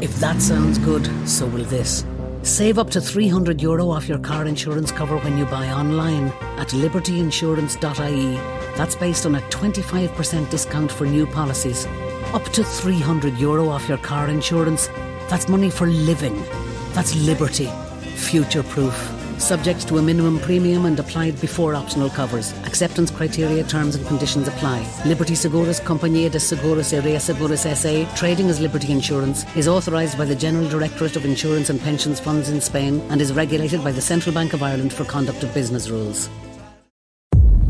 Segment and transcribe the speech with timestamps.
[0.00, 2.04] If that sounds good, so will this.
[2.42, 6.68] Save up to 300 euro off your car insurance cover when you buy online at
[6.68, 8.34] libertyinsurance.ie.
[8.76, 11.86] That's based on a 25% discount for new policies.
[12.32, 14.86] Up to 300 euro off your car insurance.
[15.28, 16.44] That's money for living.
[16.92, 17.68] That's liberty.
[18.14, 22.53] Future proof Subject to a minimum premium and applied before optional covers.
[22.65, 24.85] Acceptance criteria, terms and conditions apply.
[25.05, 30.25] Liberty Seguros Compañía de Seguros y Reaseguros SA, trading as Liberty Insurance, is authorised by
[30.25, 34.01] the General Directorate of Insurance and Pensions Funds in Spain and is regulated by the
[34.01, 36.29] Central Bank of Ireland for conduct of business rules.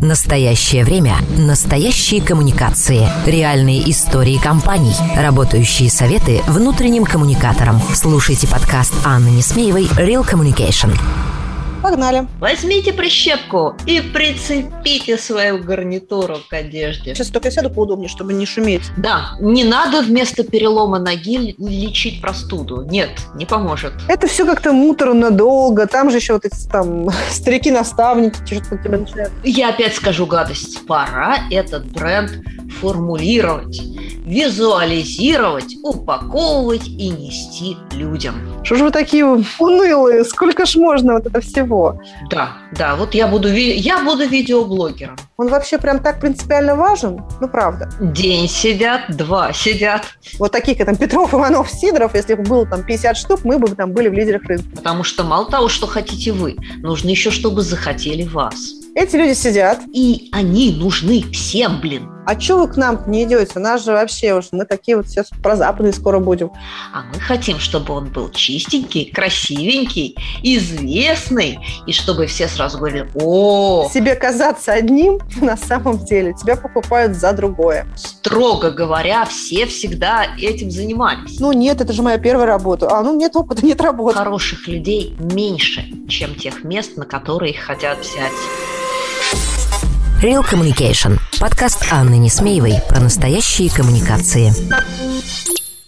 [0.04, 1.16] Настоящее время.
[1.38, 3.08] Настоящие коммуникации.
[3.26, 4.94] Реальные истории компаний.
[5.16, 7.82] Работающие советы внутренним коммуникаторам.
[7.96, 10.94] Слушайте подкаст Анны Несмеевой «Real Communication».
[11.83, 12.27] Погнали.
[12.41, 17.15] Возьмите прищепку и прицепите свою гарнитуру к одежде.
[17.15, 18.83] Сейчас только сяду поудобнее, чтобы не шуметь.
[18.97, 22.83] Да, не надо вместо перелома ноги лечить простуду.
[22.83, 23.93] Нет, не поможет.
[24.09, 25.87] Это все как-то муторно, долго.
[25.87, 29.33] Там же еще вот эти там старики-наставники что-то на тебя начинают.
[29.45, 30.87] Я опять скажу гадость.
[30.87, 32.31] Пора этот бренд
[32.81, 33.81] формулировать,
[34.27, 38.35] визуализировать, упаковывать и нести людям.
[38.63, 39.25] Что же вы такие
[39.59, 40.25] унылые?
[40.25, 42.01] Сколько ж можно вот это всего?
[42.31, 45.17] Да, да, вот я буду, я буду видеоблогером.
[45.37, 47.21] Он вообще прям так принципиально важен?
[47.41, 47.91] Ну, правда.
[48.01, 50.03] День сидят, два сидят.
[50.39, 53.69] Вот таких, как там, Петров, Иванов, Сидоров, если бы было там 50 штук, мы бы
[53.69, 54.69] там были в лидерах рынка.
[54.77, 58.57] Потому что мало того, что хотите вы, нужно еще, чтобы захотели вас.
[58.95, 59.81] Эти люди сидят.
[59.93, 62.09] И они нужны всем, блин.
[62.29, 63.53] А что вы к нам не идете?
[63.57, 66.51] У нас же вообще уж мы такие вот сейчас про западные скоро будем.
[66.93, 73.89] А мы хотим, чтобы он был чистенький, красивенький, известный, и чтобы все сразу говорили «О!».
[73.91, 77.87] Себе казаться одним, на самом деле тебя покупают за другое.
[77.97, 81.41] Строго говоря, все всегда этим занимались.
[81.41, 82.95] Ну нет, это же моя первая работа.
[82.95, 84.19] А ну нет опыта, нет работы.
[84.19, 89.58] Хороших людей меньше, чем тех мест, на которые их хотят взять.
[90.21, 91.21] Real Communication.
[91.39, 94.51] Подкаст Анны Несмеевой про настоящие коммуникации.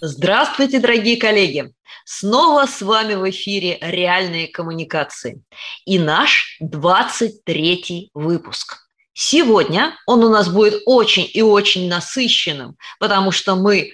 [0.01, 1.73] Здравствуйте, дорогие коллеги!
[2.05, 5.43] Снова с вами в эфире «Реальные коммуникации»
[5.85, 8.77] и наш 23-й выпуск.
[9.15, 13.91] Сегодня он у нас будет очень и очень насыщенным, потому что мы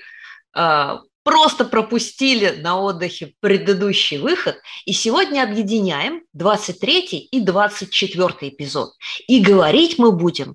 [0.54, 0.96] э,
[1.26, 8.92] просто пропустили на отдыхе предыдущий выход, и сегодня объединяем 23 и 24 эпизод.
[9.26, 10.54] И говорить мы будем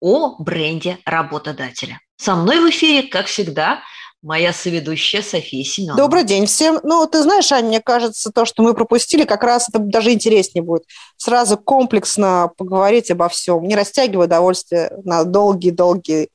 [0.00, 1.98] о бренде работодателя.
[2.16, 3.80] Со мной в эфире, как всегда,
[4.22, 6.00] моя соведущая София Семеновна.
[6.00, 6.78] Добрый день всем.
[6.84, 10.62] Ну, ты знаешь, Аня, мне кажется, то, что мы пропустили, как раз это даже интереснее
[10.62, 10.84] будет.
[11.16, 16.28] Сразу комплексно поговорить обо всем, не растягивая удовольствие на долгие-долгие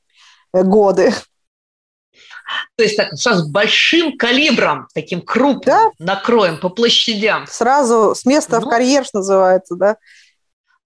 [0.52, 1.14] годы.
[2.76, 5.90] То есть так сразу большим калибром, таким крупным да?
[5.98, 7.46] накроем по площадям.
[7.46, 9.96] Сразу с места ну, в карьер, что называется, да?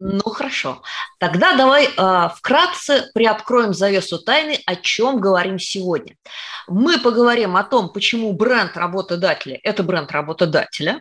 [0.00, 0.82] Ну хорошо.
[1.18, 6.16] Тогда давай э, вкратце приоткроем завесу тайны, о чем говорим сегодня.
[6.66, 11.00] Мы поговорим о том, почему бренд работодателя– это бренд работодателя.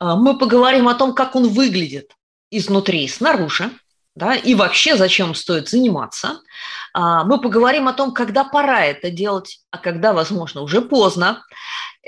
[0.00, 2.12] Э, мы поговорим о том, как он выглядит
[2.50, 3.70] изнутри и снаружи
[4.16, 6.40] да, и вообще зачем стоит заниматься.
[6.94, 11.44] А, мы поговорим о том, когда пора это делать, а когда, возможно, уже поздно.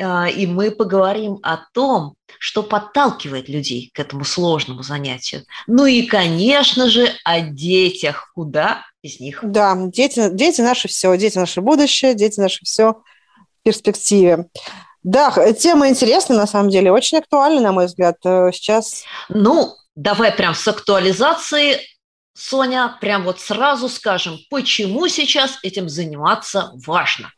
[0.01, 5.45] А, и мы поговорим о том, что подталкивает людей к этому сложному занятию.
[5.67, 8.33] Ну и, конечно же, о детях.
[8.35, 9.41] Куда из них?
[9.43, 14.47] Да, дети, дети наши все, дети наше будущее, дети наши все в перспективе.
[15.03, 19.05] Да, тема интересная, на самом деле, очень актуальна, на мой взгляд, э, сейчас.
[19.29, 21.98] Ну, давай прям с актуализацией
[22.39, 27.33] Соня, прям вот сразу скажем, почему сейчас этим заниматься важно?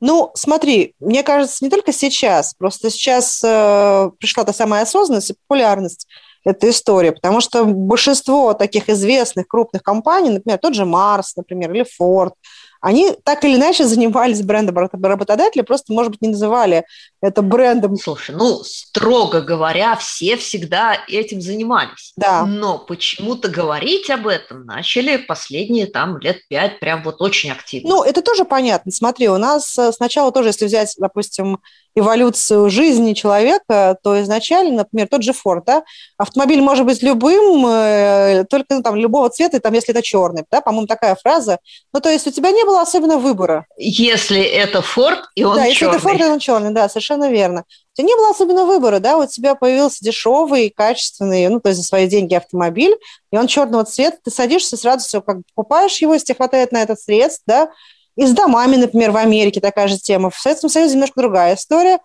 [0.00, 5.34] Ну, смотри, мне кажется, не только сейчас, просто сейчас э, пришла та самая осознанность и
[5.34, 6.06] популярность
[6.44, 11.84] этой истории, потому что большинство таких известных крупных компаний, например, тот же Марс, например, или
[12.00, 12.32] Ford,
[12.80, 16.84] они так или иначе занимались брендом работодателя, просто, может быть, не называли
[17.20, 17.96] это брендом.
[17.96, 22.12] Слушай, ну, строго говоря, все всегда этим занимались.
[22.16, 22.46] Да.
[22.46, 27.88] Но почему-то говорить об этом начали последние там лет пять, прям вот очень активно.
[27.88, 28.92] Ну, это тоже понятно.
[28.92, 31.58] Смотри, у нас э, сначала тоже, если взять, допустим,
[31.94, 35.82] эволюцию жизни человека, то изначально, например, тот же Форд, да,
[36.16, 40.60] автомобиль может быть любым, э, только ну, там любого цвета, там, если это черный, да,
[40.60, 41.58] по-моему, такая фраза.
[41.92, 43.66] Ну, то есть у тебя не было особенно выбора.
[43.76, 45.70] Если это Форд, и он да, черный.
[45.70, 47.64] если это Форд, и он черный, да, совершенно верно.
[47.68, 51.80] У тебя не было особенно выбора, да, у тебя появился дешевый, качественный, ну, то есть
[51.80, 52.96] за свои деньги автомобиль,
[53.32, 56.70] и он черного цвета, ты садишься, сразу все как бы покупаешь его, если тебе хватает
[56.70, 57.70] на этот средств, да,
[58.18, 60.30] и с домами, например, в Америке такая же тема.
[60.30, 62.00] В Советском Союзе немножко другая история.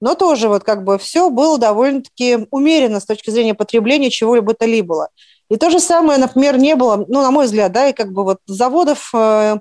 [0.00, 4.64] но тоже вот как бы все было довольно-таки умеренно с точки зрения потребления чего-либо то
[4.64, 5.08] либо.
[5.50, 8.24] И то же самое, например, не было, ну, на мой взгляд, да, и как бы
[8.24, 9.58] вот заводов э,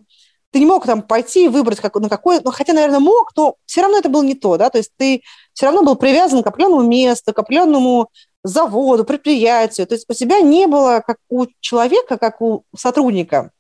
[0.52, 3.56] ты не мог там пойти и выбрать как, на какой, ну, хотя, наверное, мог, но
[3.66, 6.48] все равно это было не то, да, то есть ты все равно был привязан к
[6.48, 8.10] определенному месту, к определенному
[8.44, 13.52] заводу, предприятию, то есть у тебя не было, как у человека, как у сотрудника,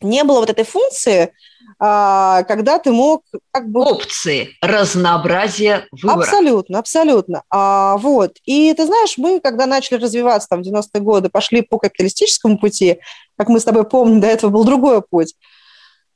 [0.00, 1.32] не было вот этой функции,
[1.78, 3.80] а, когда ты мог как бы...
[3.80, 6.24] Опции, разнообразие выбора.
[6.24, 7.42] Абсолютно, абсолютно.
[7.50, 8.36] А, вот.
[8.44, 12.98] И ты знаешь, мы, когда начали развиваться там в 90-е годы, пошли по капиталистическому пути,
[13.36, 15.34] как мы с тобой помним, до этого был другой путь,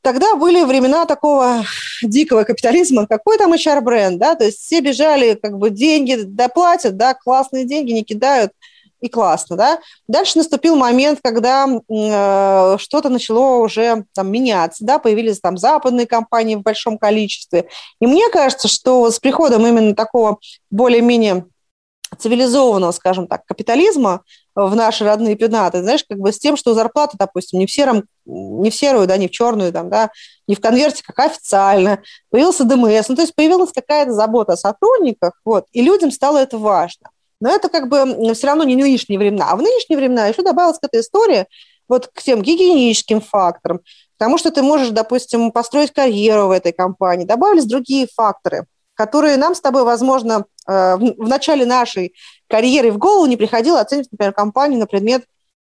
[0.03, 1.63] Тогда были времена такого
[2.03, 7.13] дикого капитализма, какой там HR-бренд, да, то есть все бежали, как бы деньги доплатят, да,
[7.13, 8.53] классные деньги не кидают,
[9.01, 9.81] и классно, да.
[10.09, 16.57] Дальше наступил момент, когда э, что-то начало уже там меняться, да, появились там западные компании
[16.57, 17.69] в большом количестве.
[18.01, 20.39] И мне кажется, что с приходом именно такого
[20.71, 21.47] более-менее
[22.19, 24.23] цивилизованного, скажем так, капитализма
[24.55, 28.05] в наши родные пенаты, знаешь, как бы с тем, что зарплата, допустим, не в сером,
[28.25, 30.11] не в серую, да, не в черную, там, да,
[30.49, 35.41] не в конверте, как официально, появился ДМС, ну, то есть появилась какая-то забота о сотрудниках,
[35.45, 37.11] вот, и людям стало это важно.
[37.41, 39.51] Но это как бы все равно не нынешние времена.
[39.51, 41.47] А в нынешние времена еще добавилась к этой истории
[41.89, 43.81] вот к тем гигиеническим факторам,
[44.17, 47.25] потому что ты можешь, допустим, построить карьеру в этой компании.
[47.25, 52.15] Добавились другие факторы, которые нам с тобой, возможно, э, в начале нашей
[52.49, 55.25] карьеры в голову не приходило оценивать, например, компанию на предмет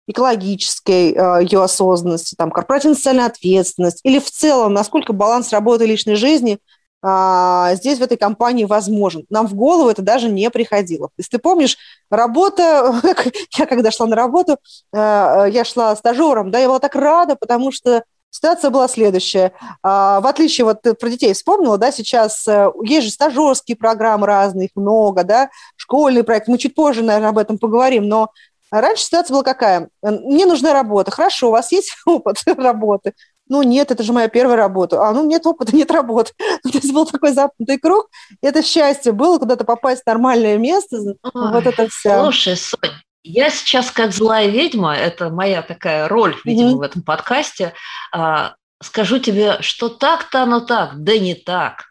[0.09, 5.89] экологической э, ее осознанности, там, корпоративной социальной ответственности или в целом, насколько баланс работы и
[5.89, 6.59] личной жизни–
[7.03, 9.25] а, здесь в этой компании возможен.
[9.31, 11.11] Нам в голову это даже не приходило.
[11.17, 11.77] Если ты помнишь,
[12.11, 13.01] работа,
[13.59, 14.59] я когда шла на работу,
[14.93, 19.53] а, я шла стажером, да, я была так рада, потому что ситуация была следующая.
[19.83, 24.27] А, в отличие, вот ты про детей вспомнила, да, сейчас э, есть же стажерские программы
[24.27, 28.31] разные, их много, да, школьный проект, мы чуть позже, наверное, об этом поговорим, но
[28.71, 29.89] Раньше ситуация была какая?
[30.03, 31.11] Мне нужна работа.
[31.11, 33.15] Хорошо, у вас есть опыт работы
[33.49, 36.33] ну нет, это же моя первая работа, а ну нет опыта, нет работы.
[36.65, 38.09] Ну, то есть был такой запнутый круг,
[38.43, 41.17] это счастье было куда-то попасть в нормальное место, Ой,
[41.53, 42.21] вот это все.
[42.21, 42.93] Слушай, Сонь,
[43.23, 46.77] я сейчас как злая ведьма, это моя такая роль, видимо, mm-hmm.
[46.77, 47.75] в этом подкасте,
[48.13, 51.85] а, скажу тебе, что так-то оно так, да не так.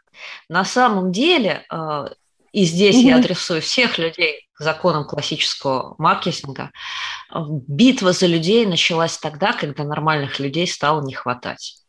[0.49, 2.09] На самом деле, а,
[2.51, 3.09] и здесь mm-hmm.
[3.09, 6.71] я адресую всех людей, законам классического маркетинга,
[7.67, 11.83] битва за людей началась тогда, когда нормальных людей стало не хватать.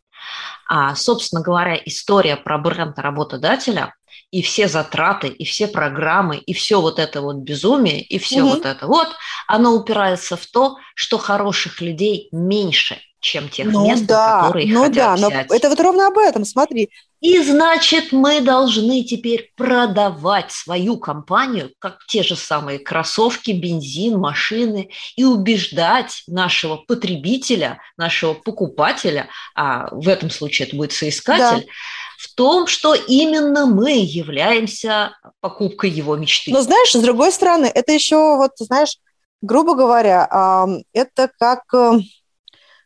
[0.69, 3.95] А, собственно говоря, история про бренд работодателя
[4.31, 8.57] и все затраты, и все программы, и все вот это вот безумие, и все угу.
[8.57, 9.09] вот это вот,
[9.47, 14.83] оно упирается в то, что хороших людей меньше, чем тех ну, мест, да, которые ну
[14.83, 15.49] хотят да, взять.
[15.49, 16.91] Но это вот ровно об этом, смотри.
[17.21, 24.91] И значит, мы должны теперь продавать свою компанию, как те же самые кроссовки, бензин, машины,
[25.17, 31.73] и убеждать нашего потребителя, нашего покупателя, а в этом случае это будет соискатель, да.
[32.19, 36.53] в том, что именно мы являемся покупкой его мечты.
[36.53, 38.97] Но знаешь, с другой стороны, это еще, вот, знаешь,
[39.43, 41.99] грубо говоря, это как э,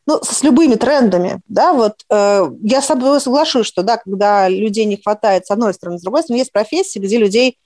[0.07, 4.85] ну, с любыми трендами, да, вот э, я с тобой соглашусь, что, да, когда людей
[4.85, 7.59] не хватает, с одной стороны, с другой стороны, есть профессии, где людей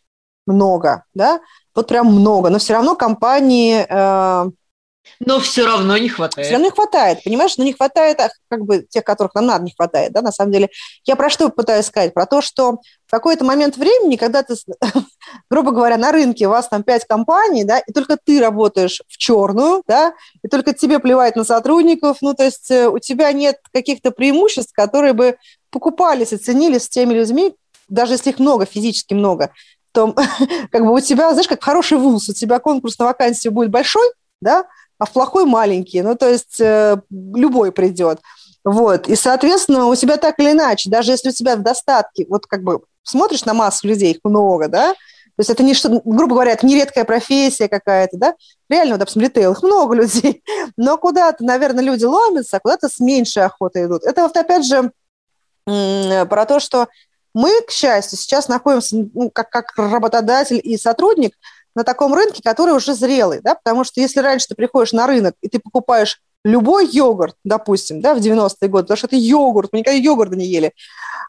[0.46, 1.40] много, да,
[1.74, 4.50] вот прям много, но все равно компании э,
[5.20, 6.46] но все равно не хватает.
[6.46, 7.56] Все равно не хватает, понимаешь?
[7.56, 10.52] Но не хватает а, как бы тех, которых нам надо, не хватает, да, на самом
[10.52, 10.68] деле.
[11.04, 12.14] Я про что пытаюсь сказать?
[12.14, 14.54] Про то, что в какой-то момент времени, когда ты,
[15.50, 19.16] грубо говоря, на рынке у вас там пять компаний, да, и только ты работаешь в
[19.16, 23.58] черную, да, и только тебе плевать на сотрудников, ну, то есть э, у тебя нет
[23.72, 25.36] каких-то преимуществ, которые бы
[25.70, 27.54] покупались и ценились с теми людьми,
[27.88, 29.50] даже если их много, физически много,
[29.92, 30.14] то
[30.70, 34.06] как бы у тебя, знаешь, как хороший вуз, у тебя конкурс на вакансию будет большой,
[34.40, 34.66] да,
[34.98, 38.20] а в плохой маленький, ну, то есть э, любой придет.
[38.64, 42.46] Вот, и, соответственно, у тебя так или иначе, даже если у тебя в достатке, вот
[42.46, 44.94] как бы смотришь на массу людей, их много, да,
[45.36, 48.34] то есть это не что, грубо говоря, это не редкая профессия какая-то, да,
[48.70, 50.42] реально, вот, допустим, ритейл, их много людей,
[50.76, 54.02] но куда-то, наверное, люди ломятся, а куда-то с меньшей охотой идут.
[54.04, 54.90] Это вот опять же
[55.66, 56.88] про то, что
[57.34, 61.34] мы, к счастью, сейчас находимся ну, как, как работодатель и сотрудник
[61.76, 65.34] на таком рынке, который уже зрелый, да, потому что если раньше ты приходишь на рынок
[65.42, 69.80] и ты покупаешь любой йогурт, допустим, да, в 90-е годы, потому что это йогурт, мы
[69.80, 70.72] никогда йогурта не ели,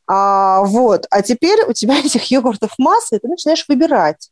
[0.07, 4.29] а, вот, а теперь у тебя этих йогуртов масса, и ты начинаешь выбирать.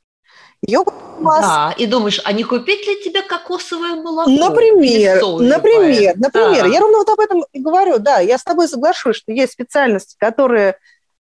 [0.62, 1.42] Йогурт масса.
[1.42, 4.32] Да, и думаешь, а не купить ли тебе кокосовое молоко?
[4.32, 6.64] Например, например, например.
[6.64, 6.74] Да.
[6.74, 10.16] Я ровно вот об этом и говорю, да, я с тобой соглашусь, что есть специальности,
[10.18, 10.78] которые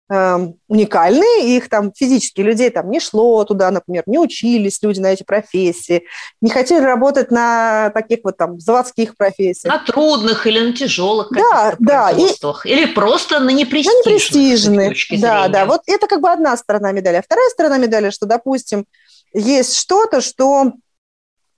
[0.10, 5.22] уникальные, их там физически людей там не шло туда, например, не учились люди на эти
[5.22, 6.04] профессии,
[6.42, 9.72] не хотели работать на таких вот там заводских профессиях.
[9.72, 14.76] На трудных или на тяжелых да, да, производствах, и, или просто на непрестижных.
[14.76, 15.66] На непрестижных, да, да.
[15.66, 17.18] Вот это как бы одна сторона медали.
[17.18, 18.86] А вторая сторона медали, что, допустим,
[19.34, 20.74] есть что-то, что,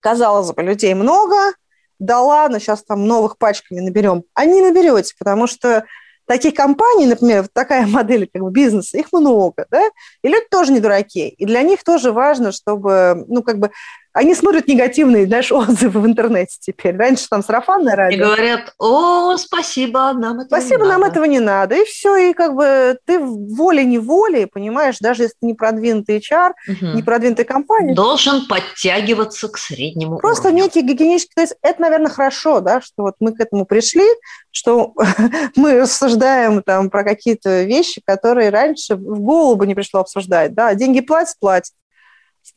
[0.01, 1.53] казалось бы, людей много,
[1.99, 3.37] да ладно, сейчас там новых
[3.69, 4.23] не наберем.
[4.33, 5.85] А не наберете, потому что
[6.25, 9.81] таких компаний, например, такая модель как бы бизнеса, их много, да,
[10.23, 13.71] и люди тоже не дураки, и для них тоже важно, чтобы, ну, как бы
[14.13, 16.95] они смотрят негативные, знаешь, отзывы в интернете теперь.
[16.97, 18.17] Раньше там сарафанное радио.
[18.17, 21.11] И говорят, о, спасибо, нам это Спасибо, не нам надо.
[21.11, 21.75] этого не надо.
[21.75, 26.85] И все, и как бы ты волей-неволей, понимаешь, даже если ты не продвинутый HR, угу.
[26.95, 27.95] не продвинутая компания.
[27.95, 30.63] Должен подтягиваться к среднему Просто уровню.
[30.63, 31.33] некий гигиенический...
[31.35, 34.05] То есть это, наверное, хорошо, да, что вот мы к этому пришли,
[34.51, 34.93] что
[35.55, 40.73] мы рассуждаем там про какие-то вещи, которые раньше в голову бы не пришло обсуждать, да,
[40.75, 41.73] деньги платят, платят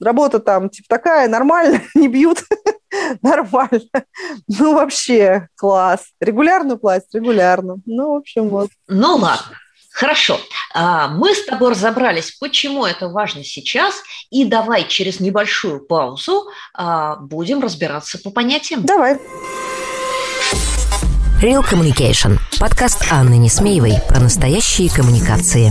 [0.01, 2.43] работа там типа такая, нормально, не бьют,
[3.23, 3.81] нормально.
[4.49, 6.07] Ну, вообще, класс.
[6.21, 7.77] Регулярно платят, регулярно.
[7.87, 8.71] Ну, в общем, вот.
[8.89, 9.59] Ну, ладно.
[9.95, 10.41] Хорошо,
[10.75, 13.95] а, мы с тобой разобрались, почему это важно сейчас,
[14.29, 18.83] и давай через небольшую паузу а, будем разбираться по понятиям.
[18.85, 19.21] Давай.
[21.41, 22.39] Real Communication.
[22.59, 25.71] Подкаст Анны Несмеевой про настоящие коммуникации.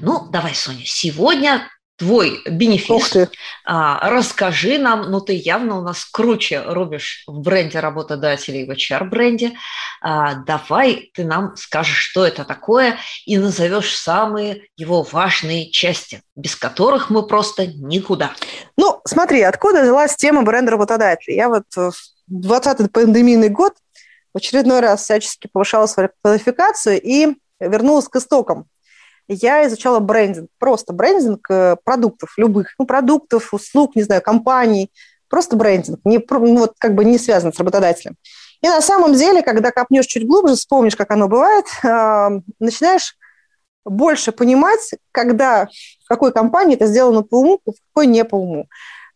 [0.00, 3.28] Ну, давай, Соня, сегодня твой бенефис.
[3.64, 9.54] А, расскажи нам, ну ты явно у нас круче рубишь в бренде работодателей, в HR-бренде.
[10.00, 16.54] А, давай ты нам скажешь, что это такое, и назовешь самые его важные части, без
[16.54, 18.30] которых мы просто никуда.
[18.76, 21.36] Ну, смотри, откуда взялась тема бренда работодателей?
[21.36, 21.92] Я вот в
[22.30, 23.74] 20-й пандемийный год
[24.32, 28.66] в очередной раз всячески повышала свою квалификацию и вернулась к истокам
[29.28, 34.90] я изучала брендинг, просто брендинг э, продуктов любых, ну, продуктов, услуг, не знаю, компаний,
[35.28, 38.16] просто брендинг, не, ну, вот как бы не связан с работодателем.
[38.60, 41.66] И на самом деле, когда копнешь чуть глубже, вспомнишь, как оно бывает,
[42.58, 43.16] начинаешь
[43.84, 45.68] больше понимать, когда
[46.04, 48.66] в какой компании это сделано по уму, в какой не по уму.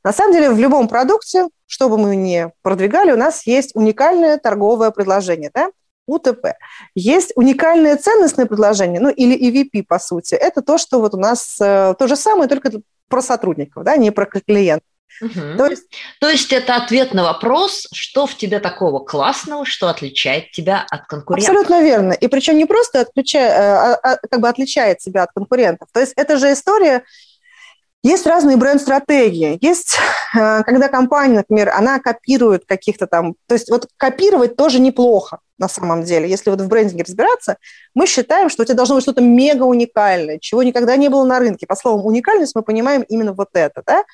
[0.05, 4.37] На самом деле, в любом продукте, что бы мы ни продвигали, у нас есть уникальное
[4.39, 5.51] торговое предложение.
[5.55, 5.71] Да?
[6.07, 6.55] УТП.
[6.95, 10.35] Есть уникальное ценностное предложение, ну или EVP, по сути.
[10.35, 12.71] Это то, что вот у нас э, то же самое, только
[13.09, 14.87] про сотрудников, да, не про клиентов.
[15.21, 15.57] Угу.
[15.59, 15.85] То, есть,
[16.21, 21.07] то есть это ответ на вопрос, что в тебе такого классного, что отличает тебя от
[21.07, 21.51] конкурентов.
[21.51, 22.13] Абсолютно верно.
[22.13, 25.89] И причем не просто отключая, а, а, как бы отличает себя от конкурентов.
[25.93, 27.05] То есть это же история
[28.03, 29.59] есть разные бренд-стратегии.
[29.61, 29.97] Есть,
[30.35, 33.35] э, когда компания, например, она копирует каких-то там...
[33.47, 36.29] То есть вот копировать тоже неплохо на самом деле.
[36.29, 37.57] Если вот в брендинге разбираться,
[37.95, 41.39] мы считаем, что у тебя должно быть что-то мега уникальное, чего никогда не было на
[41.39, 41.67] рынке.
[41.67, 43.83] По словам уникальность мы понимаем именно вот это.
[43.87, 44.05] Да?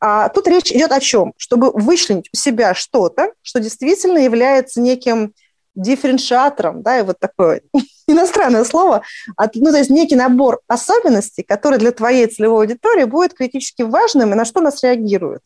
[0.00, 1.34] А тут речь идет о чем?
[1.36, 5.34] Чтобы вычленить у себя что-то, что действительно является неким
[5.74, 7.62] дифференциатором, да, и вот такое
[8.06, 9.02] иностранное слово,
[9.36, 14.32] от, ну, то есть некий набор особенностей, который для твоей целевой аудитории будет критически важным
[14.32, 15.42] и на что нас реагирует.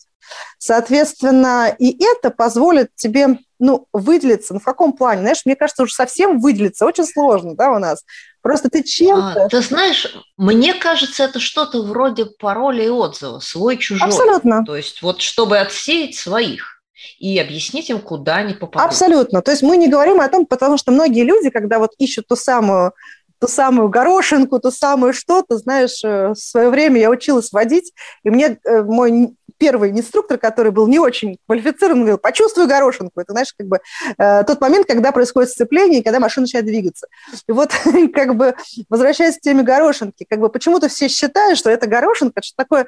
[0.58, 4.54] Соответственно, и это позволит тебе ну, выделиться.
[4.54, 5.22] Ну, в каком плане?
[5.22, 8.04] Знаешь, мне кажется, уже совсем выделиться очень сложно, да, у нас.
[8.40, 9.44] Просто ты чем-то...
[9.44, 14.06] А, ты знаешь, мне кажется, это что-то вроде пароля и отзыва, свой-чужой.
[14.06, 14.64] Абсолютно.
[14.64, 16.77] То есть вот чтобы отсеять своих
[17.19, 18.88] и объяснить им, куда они попадут.
[18.88, 19.43] Абсолютно.
[19.43, 22.37] То есть мы не говорим о том, потому что многие люди, когда вот ищут ту
[22.37, 22.93] самую
[23.40, 27.93] ту самую горошинку, ту самую что-то, знаешь, э, в свое время я училась водить,
[28.25, 33.21] и мне э, мой первый инструктор, который был не очень квалифицирован, говорил, почувствуй горошинку.
[33.21, 33.81] Это, знаешь, как бы
[34.17, 37.09] э, тот момент, когда происходит сцепление, когда машина начинает двигаться.
[37.49, 37.73] И вот,
[38.14, 38.55] как бы,
[38.88, 42.87] возвращаясь к теме горошинки, как бы почему-то все считают, что это горошинка, что такое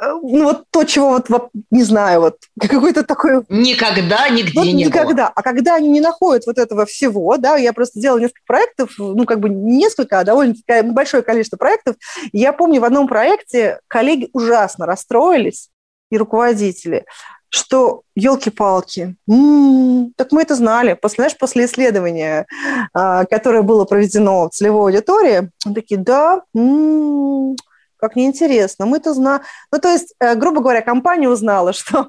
[0.00, 3.44] ну, вот то, чего вот, вот не знаю, вот какой-то такой...
[3.48, 5.26] Никогда нигде вот не никогда.
[5.26, 5.32] было.
[5.34, 9.24] А когда они не находят вот этого всего, да, я просто делала несколько проектов, ну,
[9.24, 11.96] как бы не несколько, а довольно большое количество проектов.
[12.32, 15.70] я помню, в одном проекте коллеги ужасно расстроились,
[16.10, 17.04] и руководители,
[17.48, 20.94] что елки-палки, м-м, так мы это знали.
[20.94, 22.46] После, знаешь, после исследования,
[22.92, 27.56] а, которое было проведено в целевой аудитории, такие, да, м-м,
[27.96, 29.42] как неинтересно, мы это знаем.
[29.72, 32.08] Ну, то есть, э, грубо говоря, компания узнала, что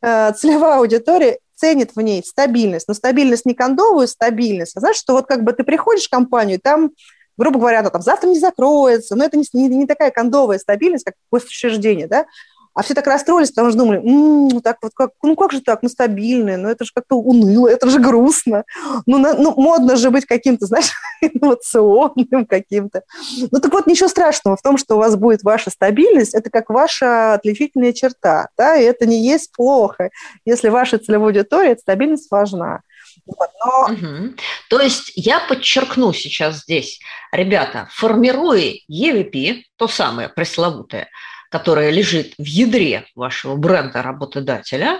[0.00, 2.88] э, целевая аудитория ценит в ней стабильность.
[2.88, 6.60] Но стабильность не кондовую стабильность, а знаешь, что вот как бы ты приходишь в компанию,
[6.60, 6.90] там
[7.36, 11.04] грубо говоря, она там завтра не закроется, но это не, не, не такая кондовая стабильность,
[11.04, 12.26] как учреждение, да,
[12.74, 15.82] а все так расстроились, потому что думали, м-м, так вот как, ну как же так,
[15.82, 18.64] мы стабильные, ну это же как-то уныло, это же грустно.
[19.06, 20.90] Ну, на, ну модно же быть каким-то, знаешь,
[21.20, 23.02] инновационным каким-то.
[23.50, 26.70] Ну так вот, ничего страшного в том, что у вас будет ваша стабильность, это как
[26.70, 30.10] ваша отличительная черта, да, и это не есть плохо,
[30.44, 32.80] если ваша целевая аудитория, стабильность важна.
[33.26, 33.84] Но...
[33.84, 34.34] угу.
[34.68, 37.00] То есть я подчеркну сейчас здесь,
[37.32, 41.08] ребята, формируя EVP, то самое пресловутое,
[41.54, 44.98] которая лежит в ядре вашего бренда работодателя,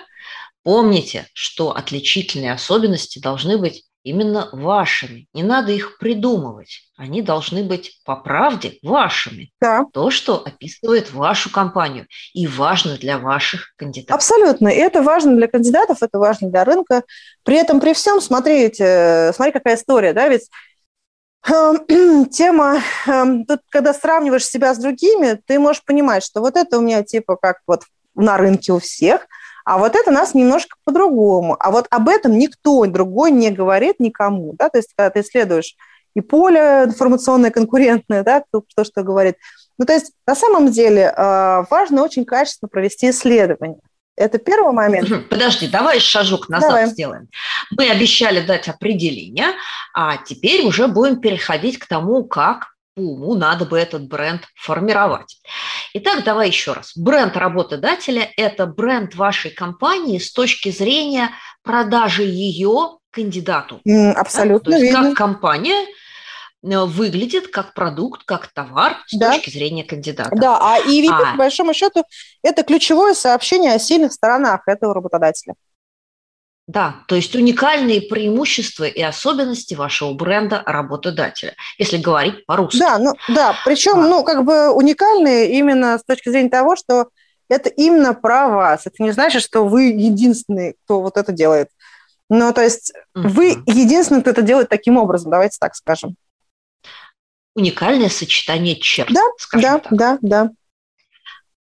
[0.62, 5.26] помните, что отличительные особенности должны быть именно вашими.
[5.34, 6.82] Не надо их придумывать.
[6.96, 9.50] Они должны быть по правде вашими.
[9.60, 9.84] Да.
[9.92, 14.14] То, что описывает вашу компанию и важно для ваших кандидатов.
[14.14, 14.68] Абсолютно.
[14.68, 17.02] И это важно для кандидатов, это важно для рынка.
[17.42, 20.48] При этом, при всем, смотрите, смотри, какая история, да, ведь
[22.30, 26.80] тема, эм, тут, когда сравниваешь себя с другими, ты можешь понимать, что вот это у
[26.80, 27.82] меня типа как вот
[28.14, 29.26] на рынке у всех,
[29.64, 31.56] а вот это нас немножко по-другому.
[31.58, 34.54] А вот об этом никто другой не говорит никому.
[34.58, 34.68] Да?
[34.68, 35.76] То есть, когда ты исследуешь
[36.14, 39.36] и поле информационное, конкурентное, да, кто что говорит.
[39.78, 43.80] Ну, то есть, на самом деле, э, важно очень качественно провести исследование.
[44.16, 45.28] Это первый момент.
[45.28, 46.86] Подожди, давай шажок назад давай.
[46.86, 47.28] сделаем.
[47.76, 49.48] Мы обещали дать определение,
[49.92, 55.40] а теперь уже будем переходить к тому, как по уму надо бы этот бренд формировать.
[55.94, 56.92] Итак, давай еще раз.
[56.96, 61.30] Бренд работодателя– это бренд вашей компании с точки зрения
[61.64, 63.80] продажи ее кандидату.
[64.14, 64.76] Абсолютно да?
[64.76, 65.08] То есть верно.
[65.08, 65.86] как компания–
[66.64, 69.32] выглядит как продукт, как товар с да.
[69.32, 70.34] точки зрения кандидата.
[70.34, 71.32] Да, а EVP, а...
[71.32, 72.04] по большому счету,
[72.42, 75.54] это ключевое сообщение о сильных сторонах этого работодателя.
[76.66, 82.78] Да, то есть уникальные преимущества и особенности вашего бренда работодателя, если говорить по-русски.
[82.78, 84.06] Да, ну, да, причем, а.
[84.06, 87.08] ну, как бы уникальные именно с точки зрения того, что
[87.50, 88.86] это именно про вас.
[88.86, 91.68] Это не значит, что вы единственный, кто вот это делает.
[92.30, 93.28] Ну, то есть uh-huh.
[93.28, 96.16] вы единственный, кто это делает таким образом, давайте так скажем
[97.54, 99.10] уникальное сочетание черт.
[99.12, 99.92] Да, да, так.
[99.92, 100.50] да, да.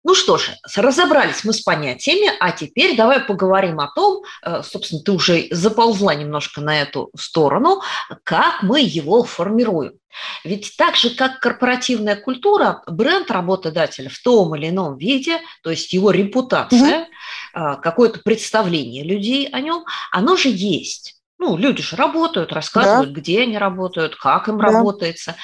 [0.05, 5.01] Ну что ж, разобрались мы с понятиями, а теперь давай поговорим о том, э, собственно,
[5.01, 7.83] ты уже заползла немножко на эту сторону,
[8.25, 9.93] как мы его формируем.
[10.43, 15.93] Ведь так же, как корпоративная культура, бренд работодателя в том или ином виде, то есть
[15.93, 17.09] его репутация,
[17.55, 17.81] угу.
[17.81, 21.22] какое-то представление людей о нем, оно же есть.
[21.43, 23.21] Ну, люди же работают, рассказывают, да.
[23.21, 24.67] где они работают, как им да.
[24.67, 25.35] работается.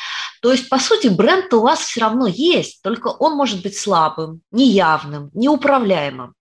[0.41, 4.41] То есть, по сути, бренд у вас все равно есть, только он может быть слабым,
[4.53, 6.35] неявным, неуправляемым.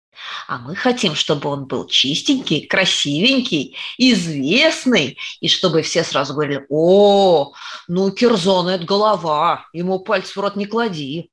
[0.48, 7.54] А мы хотим, чтобы он был чистенький, красивенький, известный, и чтобы все сразу говорили, о,
[7.88, 11.32] ну, Кирзон– это голова, ему пальцы в рот не клади.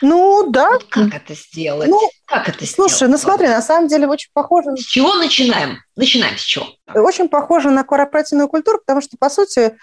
[0.00, 0.70] Ну, да.
[0.70, 1.88] Вот как это сделать?
[1.88, 3.12] Ну, как это слушай, сделать?
[3.12, 4.76] ну смотри, на самом деле очень похоже...
[4.76, 5.78] С чего начинаем?
[5.96, 6.66] Начинаем с чего?
[6.94, 9.76] Очень похоже на корпоративную культуру, потому что, по сути,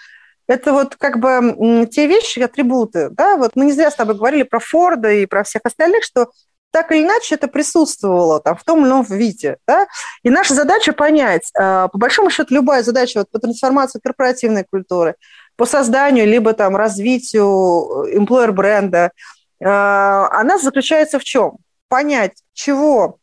[0.48, 4.42] это вот как бы те вещи, атрибуты, да, вот мы не зря с тобой говорили
[4.42, 6.30] про Форда и про всех остальных, что
[6.70, 9.86] так или иначе это присутствовало там в том или ином виде, да,
[10.22, 15.16] и наша задача понять, а, по большому счету любая задача вот по трансформации корпоративной культуры,
[15.56, 17.44] по созданию либо там развитию
[18.14, 19.12] employer бренда,
[19.60, 21.58] она заключается в чем?
[21.88, 23.18] Понять, чего,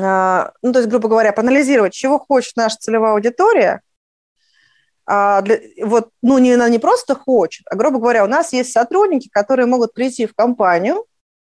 [0.00, 3.80] а, ну, то есть, грубо говоря, поанализировать, чего хочет наша целевая аудитория,
[5.06, 8.72] а, для, вот, ну, не, она не просто хочет, а, грубо говоря, у нас есть
[8.72, 11.06] сотрудники, которые могут прийти в компанию,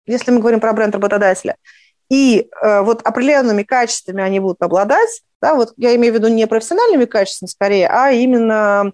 [0.05, 1.55] если мы говорим про бренд работодателя,
[2.09, 6.45] и э, вот определенными качествами они будут обладать, да, вот я имею в виду не
[6.45, 8.91] профессиональными качествами скорее, а именно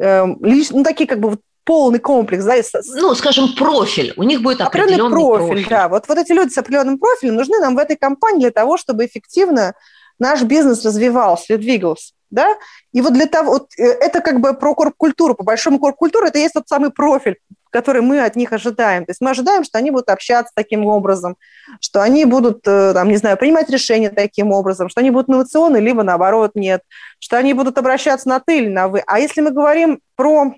[0.00, 2.54] э, лич, ну, такие как бы вот полный комплекс, да,
[2.94, 4.14] ну, скажем, профиль.
[4.16, 5.68] У них будет определенный, определенный профиль, профиль.
[5.68, 8.78] Да, вот, вот эти люди с определенным профилем нужны нам в этой компании для того,
[8.78, 9.74] чтобы эффективно
[10.18, 12.14] наш бизнес развивался и двигался.
[12.30, 12.56] Да?
[12.94, 16.38] И вот для того, вот, э, это как бы про корп-культуру, по большому корп-культуру, это
[16.38, 17.36] есть тот самый профиль,
[17.68, 19.04] который мы от них ожидаем.
[19.04, 21.36] То есть мы ожидаем, что они будут общаться таким образом,
[21.82, 25.76] что они будут, э, там, не знаю, принимать решения таким образом, что они будут инновационны,
[25.76, 26.80] либо наоборот нет,
[27.18, 29.02] что они будут обращаться на ты или на вы.
[29.06, 30.54] А если мы говорим про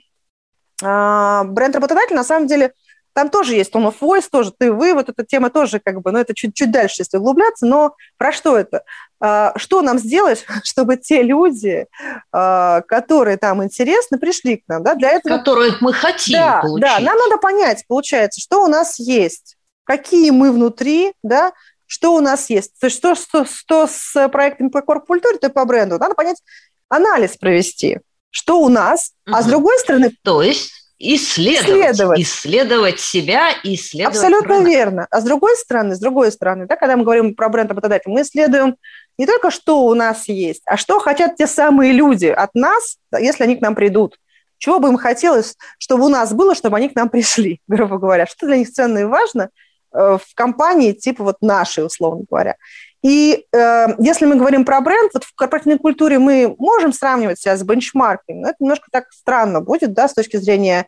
[0.82, 2.72] а, бренд работодателя на самом деле
[3.12, 6.12] там тоже есть tone of voice, тоже ты, вы, вот эта тема тоже как бы,
[6.12, 8.84] ну, это чуть-чуть дальше, если углубляться, но про что это?
[9.20, 11.86] А, что нам сделать, чтобы те люди,
[12.32, 15.38] а, которые там интересны, пришли к нам, да, для этого...
[15.38, 16.82] Которые мы хотим да, получить.
[16.82, 21.52] Да, нам надо понять, получается, что у нас есть, какие мы внутри, да,
[21.86, 22.78] что у нас есть.
[22.78, 25.98] То есть что, что, что с проектами по корпкультуре, то и по бренду.
[25.98, 26.40] Надо понять,
[26.88, 27.98] анализ провести,
[28.30, 29.36] что у нас, угу.
[29.36, 30.12] а с другой стороны...
[30.22, 34.68] То есть исследовать, исследовать, исследовать себя и исследовать Абсолютно рынок.
[34.68, 35.06] верно.
[35.10, 38.22] А с другой стороны, с другой стороны, да, когда мы говорим про бренд работодателя, мы
[38.22, 38.76] исследуем
[39.18, 43.44] не только, что у нас есть, а что хотят те самые люди от нас, если
[43.44, 44.18] они к нам придут.
[44.58, 48.26] Чего бы им хотелось, чтобы у нас было, чтобы они к нам пришли, грубо говоря.
[48.26, 49.48] Что для них ценно и важно
[49.94, 52.56] э, в компании типа вот нашей, условно говоря.
[53.02, 57.56] И э, если мы говорим про бренд, вот в корпоративной культуре мы можем сравнивать себя
[57.56, 60.86] с бенчмарками, но это немножко так странно будет, да, с точки зрения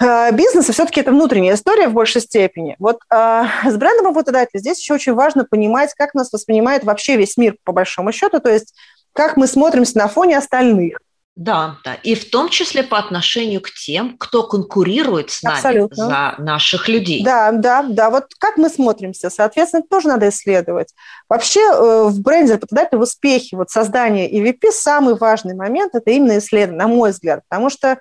[0.00, 2.76] э, бизнеса, все-таки это внутренняя история в большей степени.
[2.78, 7.36] Вот э, с брендом работодателя здесь еще очень важно понимать, как нас воспринимает вообще весь
[7.36, 8.74] мир, по большому счету, то есть
[9.12, 10.98] как мы смотримся на фоне остальных.
[11.34, 16.06] Да, да, и в том числе по отношению к тем, кто конкурирует с нами Абсолютно.
[16.06, 17.24] за наших людей.
[17.24, 18.10] Да, да, да.
[18.10, 20.92] Вот как мы смотримся, соответственно, тоже надо исследовать.
[21.30, 26.36] Вообще э, в бренде работодателя в успехе вот создания EVP самый важный момент– это именно
[26.36, 27.98] исследование, на мой взгляд, потому что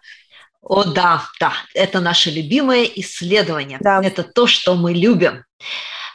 [0.61, 3.79] о, да, да, это наше любимое исследование.
[3.81, 3.99] Да.
[4.03, 5.43] Это то, что мы любим.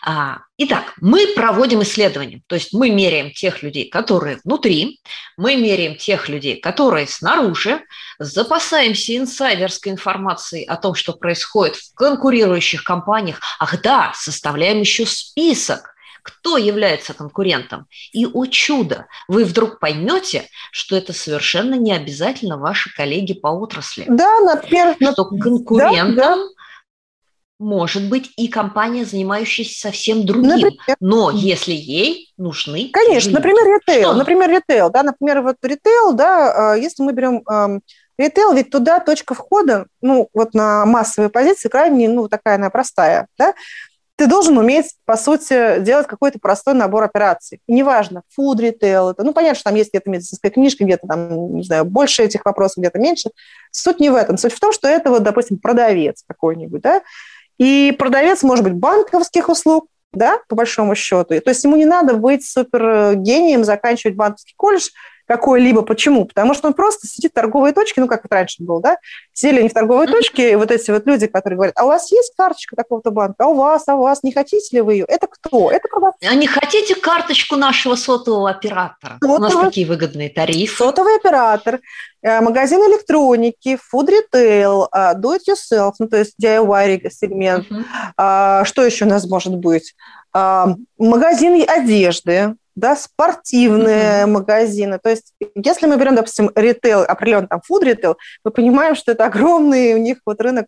[0.04, 5.00] А, итак, мы проводим исследования, то есть мы меряем тех людей, которые внутри,
[5.36, 7.82] мы меряем тех людей, которые снаружи,
[8.18, 13.40] запасаемся инсайдерской информацией о том, что происходит в конкурирующих компаниях.
[13.58, 15.92] Ах да, составляем еще список
[16.26, 17.86] кто является конкурентом.
[18.12, 24.06] И, о чудо, вы вдруг поймете, что это совершенно не обязательно ваши коллеги по отрасли.
[24.08, 24.96] Да, например.
[25.12, 26.42] Что конкурентом да, да
[27.58, 30.50] может быть и компания, занимающаяся совсем другим.
[30.50, 32.90] Например, Но если ей нужны...
[32.92, 34.10] Конечно, например, ритейл.
[34.10, 34.18] Что?
[34.18, 34.90] Например, ритейл.
[34.90, 37.42] Да, например, вот ритейл, да, а, если мы берем
[38.18, 43.28] ритейл, ведь туда точка входа, ну, вот на массовые позиции крайне, ну, такая она простая,
[43.38, 43.54] да,
[44.16, 47.60] ты должен уметь, по сути, делать какой-то простой набор операций.
[47.66, 51.54] И неважно, food ритейл, это, ну, понятно, что там есть где-то медицинская книжка, где-то там,
[51.54, 53.30] не знаю, больше этих вопросов, где-то меньше.
[53.70, 54.38] Суть не в этом.
[54.38, 57.02] Суть в том, что это вот, допустим, продавец какой-нибудь, да,
[57.58, 61.40] и продавец может быть банковских услуг, да, по большому счету.
[61.40, 64.88] То есть ему не надо быть супер гением, заканчивать банковский колледж
[65.26, 65.82] какой-либо.
[65.82, 66.24] Почему?
[66.24, 68.98] Потому что он просто сидит в торговой точке, ну, как это раньше было, да,
[69.32, 72.10] сидели они в торговой точке, и вот эти вот люди, которые говорят, а у вас
[72.12, 73.44] есть карточка такого-то банка?
[73.44, 75.04] А у вас, а у вас, не хотите ли вы ее?
[75.08, 75.70] Это кто?
[75.70, 76.18] Это продавцы.
[76.28, 79.18] А не хотите карточку нашего сотового оператора?
[79.20, 80.76] Сотовый, у нас такие выгодные тарифы.
[80.76, 81.80] Сотовый оператор,
[82.26, 87.66] Э, магазин электроники, food retail, э, do it yourself, ну, то есть DIY сегмент.
[87.70, 88.64] Uh-huh.
[88.64, 89.94] Что еще у нас может быть?
[90.98, 94.26] Магазин одежды, да, спортивные uh-huh.
[94.26, 94.98] магазины.
[95.02, 99.26] То есть, если мы берем, допустим, ритейл, определенный там food retail, мы понимаем, что это
[99.26, 100.66] огромный у них вот рынок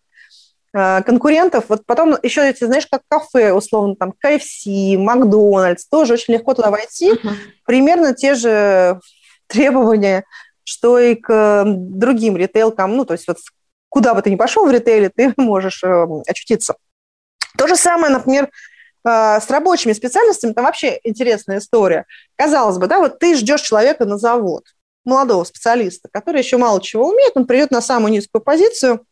[0.75, 1.67] э, конкурентов.
[1.69, 6.71] Вот потом еще эти, знаешь, как кафе, условно, там, KFC, Макдональдс, тоже очень легко туда
[6.71, 7.13] войти.
[7.13, 7.31] Uh-huh.
[7.65, 8.99] Примерно те же
[9.47, 10.25] требования
[10.69, 13.39] что и к другим ритейлкам, ну, то есть вот
[13.89, 16.75] куда бы ты ни пошел в ритейле, ты можешь э, очутиться.
[17.57, 18.51] То же самое, например,
[19.11, 22.07] с рабочими специальностями, там вообще интересная история.
[22.37, 24.65] Казалось бы, да, вот ты ждешь человека на завод,
[25.05, 29.05] молодого специалиста, который еще мало чего умеет, он придет на самую низкую позицию,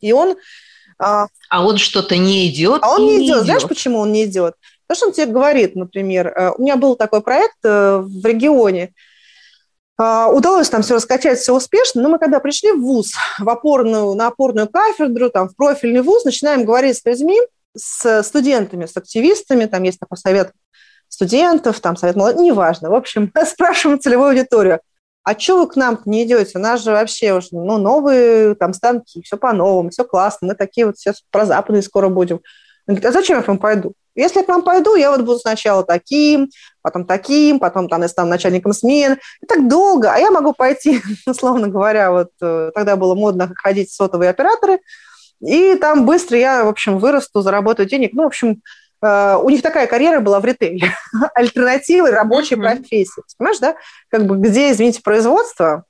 [0.00, 0.36] и он...
[0.98, 2.80] А, а он что-то не идет?
[2.82, 3.36] А он не идет.
[3.36, 3.44] идет.
[3.44, 4.54] Знаешь, почему он не идет?
[4.86, 8.92] Потому что он тебе говорит, например, э, у меня был такой проект в регионе,
[9.98, 14.28] удалось там все раскачать, все успешно, но мы когда пришли в ВУЗ, в опорную, на
[14.28, 17.38] опорную кафедру, там, в профильный ВУЗ, начинаем говорить с людьми,
[17.74, 20.52] с студентами, с активистами, там есть такой совет
[21.08, 22.90] студентов, там совет молодых, неважно.
[22.90, 24.80] В общем, спрашиваем целевую аудиторию,
[25.24, 26.58] а что вы к нам не идете?
[26.58, 30.86] У нас же вообще уже ну, новые там станки, все по-новому, все классно, мы такие
[30.86, 32.40] вот сейчас про западные скоро будем.
[32.88, 33.92] Он говорит, а зачем я к вам пойду?
[34.14, 36.50] Если я к вам пойду, я вот буду сначала таким,
[36.82, 39.18] потом таким, потом там я стану начальником смен.
[39.40, 40.12] И так долго.
[40.12, 44.80] А я могу пойти, условно говоря, вот э, тогда было модно ходить сотовые операторы,
[45.42, 48.12] и там быстро я, в общем, вырасту, заработаю денег.
[48.12, 48.62] Ну, в общем,
[49.02, 50.94] э, у них такая карьера была в ритейле.
[51.34, 52.76] Альтернативы рабочей mm-hmm.
[52.76, 53.22] профессии.
[53.36, 53.74] Понимаешь, да?
[54.08, 55.84] Как бы где, извините, производство,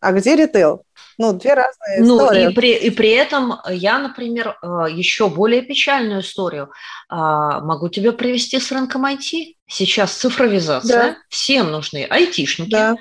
[0.00, 0.82] а где ритейл?
[1.18, 2.44] Ну, две разные ну, истории.
[2.44, 6.70] Ну, и при, и при этом я, например, э, еще более печальную историю
[7.08, 9.54] а, могу тебе привести с рынком IT.
[9.66, 11.16] Сейчас цифровизация, да.
[11.28, 12.70] всем нужны айтишники.
[12.70, 12.96] Да.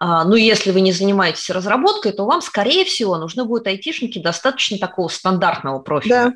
[0.00, 4.78] А, ну, если вы не занимаетесь разработкой, то вам, скорее всего, нужны будут айтишники достаточно
[4.78, 6.34] такого стандартного профиля.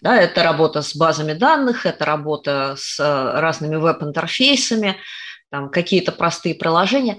[0.00, 0.10] Да.
[0.10, 4.98] да, это работа с базами данных, это работа с э, разными веб-интерфейсами,
[5.50, 7.18] там какие-то простые приложения.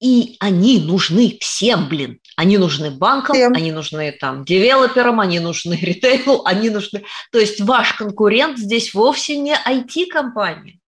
[0.00, 2.20] И они нужны всем, блин.
[2.34, 3.52] Они нужны банкам, всем.
[3.54, 7.04] они нужны там девелоперам, они нужны ритейлу, они нужны...
[7.30, 10.79] То есть ваш конкурент здесь вовсе не IT-компания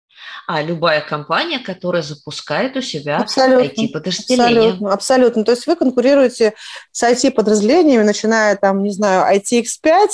[0.53, 4.71] а любая компания, которая запускает у себя IT-подразделение.
[4.71, 5.43] Абсолютно, абсолютно.
[5.45, 6.53] То есть вы конкурируете
[6.91, 10.09] с IT-подразделениями, начиная там, не знаю, ITX5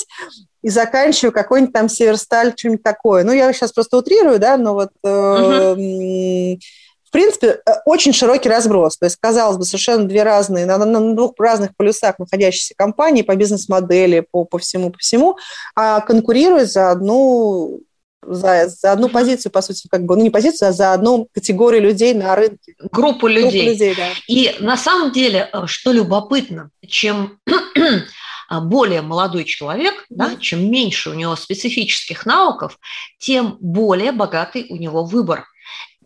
[0.62, 3.24] и заканчивая какой-нибудь там Северсталь, что-нибудь такое.
[3.24, 4.90] Ну, я сейчас просто утрирую, да, но вот...
[5.04, 6.60] Э, угу
[7.08, 8.98] в принципе, э, очень широкий разброс.
[8.98, 13.34] То есть, казалось бы, совершенно две разные, на, на двух разных полюсах находящиеся компании по
[13.34, 15.38] бизнес-модели, по, по всему, по всему,
[15.74, 17.80] а конкурируют за одну
[18.22, 21.82] за, за одну позицию, по сути, как бы, ну не позицию, а за одну категорию
[21.82, 22.74] людей на рынке.
[22.90, 23.66] Группу людей.
[23.66, 24.08] Группу людей да.
[24.26, 27.38] И на самом деле, э, что любопытно, чем
[28.50, 32.78] более молодой человек, mm да, чем меньше у него специфических навыков,
[33.18, 35.44] тем более богатый у него выбор.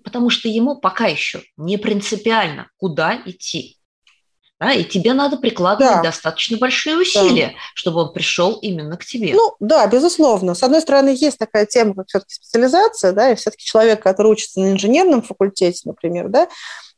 [0.05, 3.79] Потому что ему пока еще не принципиально, куда идти
[4.63, 6.03] да, и тебе надо прикладывать да.
[6.03, 7.53] достаточно большие усилия, да.
[7.75, 9.35] чтобы он пришел именно к тебе.
[9.35, 10.55] Ну, да, безусловно.
[10.55, 14.61] С одной стороны, есть такая тема, как все-таки специализация, да, и все-таки человек, который учится
[14.61, 16.49] на инженерном факультете, например, да,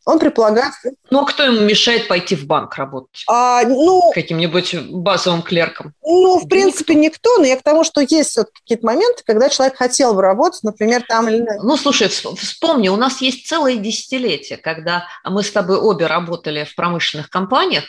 [0.05, 0.73] он предполагает...
[1.11, 3.25] Ну, а кто ему мешает пойти в банк работать?
[3.29, 5.95] А, ну, Каким-нибудь базовым клерком?
[6.03, 7.15] Ну, в принципе, никто.
[7.15, 10.63] никто, но я к тому, что есть все какие-то моменты, когда человек хотел бы работать,
[10.63, 11.45] например, там или...
[11.63, 16.75] Ну, слушай, вспомни, у нас есть целые десятилетия, когда мы с тобой обе работали в
[16.75, 17.85] промышленных компаниях,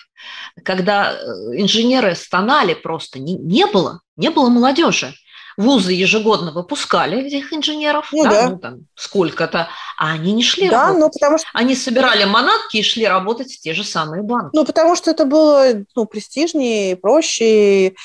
[0.63, 1.15] когда э,
[1.57, 5.13] инженеры стонали просто, не, не было, не было молодежи
[5.57, 8.49] вузы ежегодно выпускали этих инженеров, ну, да, да.
[8.49, 10.99] Ну, там, сколько-то, а они не шли да, работать.
[10.99, 11.47] Ну, потому что...
[11.53, 14.51] Они собирали манатки и шли работать в те же самые банки.
[14.53, 17.95] Ну, потому что это было ну, престижнее, проще.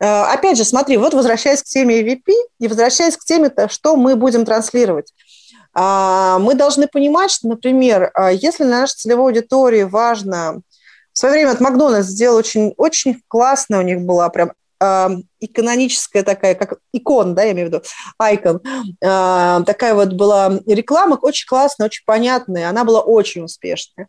[0.00, 4.16] Э, опять же, смотри, вот возвращаясь к теме EVP и возвращаясь к теме, что мы
[4.16, 5.12] будем транслировать.
[5.74, 10.60] А, мы должны понимать, что, например, а, если на нашей целевой аудитории важно
[11.12, 15.08] в свое время от Макдональдс сделал очень, очень классно, у них была прям э,
[15.40, 17.82] иконическая такая, как икон, да, я имею в виду,
[18.18, 24.08] айкон, э, такая вот была реклама, очень классная, очень понятная, она была очень успешная.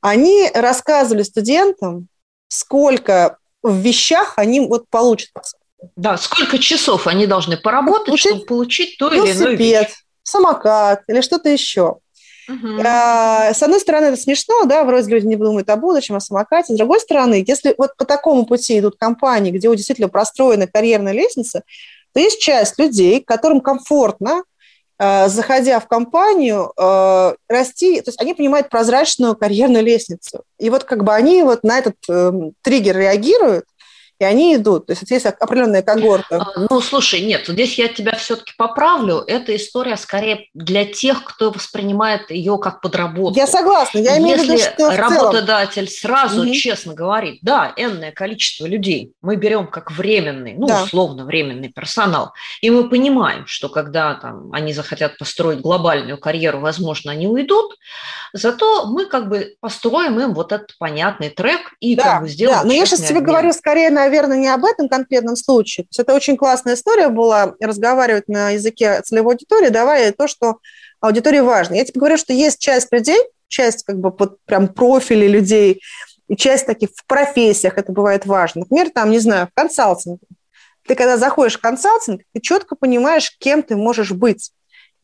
[0.00, 2.08] Они рассказывали студентам,
[2.48, 5.30] сколько в вещах они вот получат.
[5.96, 9.88] Да, сколько часов они должны поработать, получить чтобы получить то или иное вещь.
[10.22, 11.98] самокат или что-то еще.
[12.48, 12.80] Угу.
[12.80, 16.74] С одной стороны, это смешно, да, вроде люди не думают о будущем, о самокате.
[16.74, 21.62] С другой стороны, если вот по такому пути идут компании, где действительно простроена карьерная лестница,
[22.14, 24.42] то есть часть людей, которым комфортно,
[25.00, 30.42] а, заходя в компанию, а, расти, то есть они понимают прозрачную карьерную лестницу.
[30.58, 33.66] И вот как бы они вот на этот эм, триггер реагируют,
[34.18, 34.86] и они идут.
[34.86, 36.46] То есть есть определенная когорта.
[36.54, 39.22] А, ну, слушай, нет, здесь я тебя все-таки поправлю.
[39.26, 43.38] Эта история скорее для тех, кто воспринимает ее как подработку.
[43.38, 43.98] Я согласна.
[43.98, 46.52] Я имею Если в виду, что работодатель сразу угу.
[46.52, 50.82] честно говорит, да, энное количество людей мы берем как временный, ну, да.
[50.82, 57.12] условно временный персонал, и мы понимаем, что когда там, они захотят построить глобальную карьеру, возможно,
[57.12, 57.76] они уйдут,
[58.32, 62.60] зато мы как бы построим им вот этот понятный трек и да, как бы сделаем
[62.62, 65.84] Да, но я сейчас тебе говорю скорее, на наверное, не об этом конкретном случае.
[65.84, 70.58] То есть это очень классная история была, разговаривать на языке целевой аудитории, давая то, что
[71.00, 71.74] аудитории важно.
[71.74, 73.18] Я тебе говорю, что есть часть людей,
[73.48, 75.82] часть как бы под прям профили людей,
[76.28, 78.60] и часть таких в профессиях это бывает важно.
[78.60, 80.26] Например, там, не знаю, в консалтинге.
[80.86, 84.52] Ты когда заходишь в консалтинг, ты четко понимаешь, кем ты можешь быть.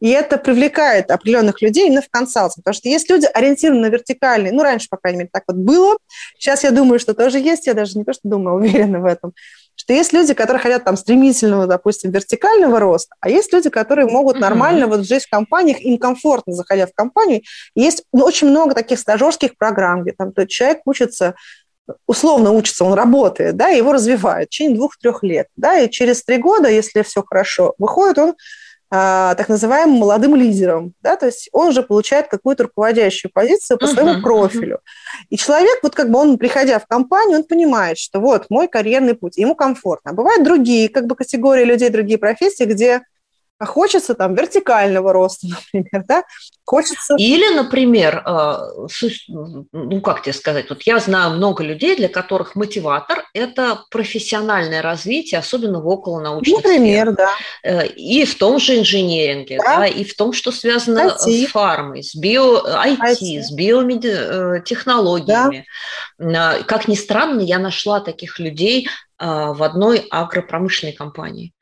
[0.05, 2.63] И это привлекает определенных людей именно в консалтинг.
[2.63, 5.97] Потому что есть люди, ориентированы на вертикальный, ну, раньше, по крайней мере, так вот было.
[6.39, 9.07] Сейчас я думаю, что тоже есть, я даже не то, что думаю, а уверена в
[9.07, 9.33] этом.
[9.75, 14.39] Что есть люди, которые хотят там стремительного, допустим, вертикального роста, а есть люди, которые могут
[14.39, 17.41] нормально вот жить в компаниях, им комфортно, заходя в компанию.
[17.75, 21.35] Есть ну, очень много таких стажерских программ, где там тот человек учится
[22.07, 26.39] условно учится, он работает, да, его развивают в течение двух-трех лет, да, и через три
[26.39, 28.35] года, если все хорошо, выходит он
[28.97, 33.89] а, так называемым молодым лидером, да, то есть он уже получает какую-то руководящую позицию по
[33.89, 34.77] своему uh-huh, профилю.
[34.77, 35.27] Uh-huh.
[35.31, 39.15] И человек, вот как бы он, приходя в компанию, он понимает, что вот мой карьерный
[39.15, 40.13] путь, ему комфортно.
[40.13, 43.03] А бывают другие как бы категории людей, другие профессии, где
[43.65, 46.23] а хочется там вертикального роста, например, да,
[46.65, 47.15] хочется...
[47.17, 48.57] Или, например, э,
[49.73, 55.41] ну как тебе сказать, вот я знаю много людей, для которых мотиватор– это профессиональное развитие,
[55.41, 57.17] особенно в околонаучных Например, сферах.
[57.17, 57.31] да.
[57.63, 59.79] Э, и в том же инженеринге, да.
[59.79, 61.19] Да, и в том, что связано IT.
[61.19, 63.43] с фармой, с био, IT, IT.
[63.43, 65.65] с биотехнологиями.
[66.19, 66.59] Да.
[66.67, 71.53] Как ни странно, я нашла таких людей в одной агропромышленной компании,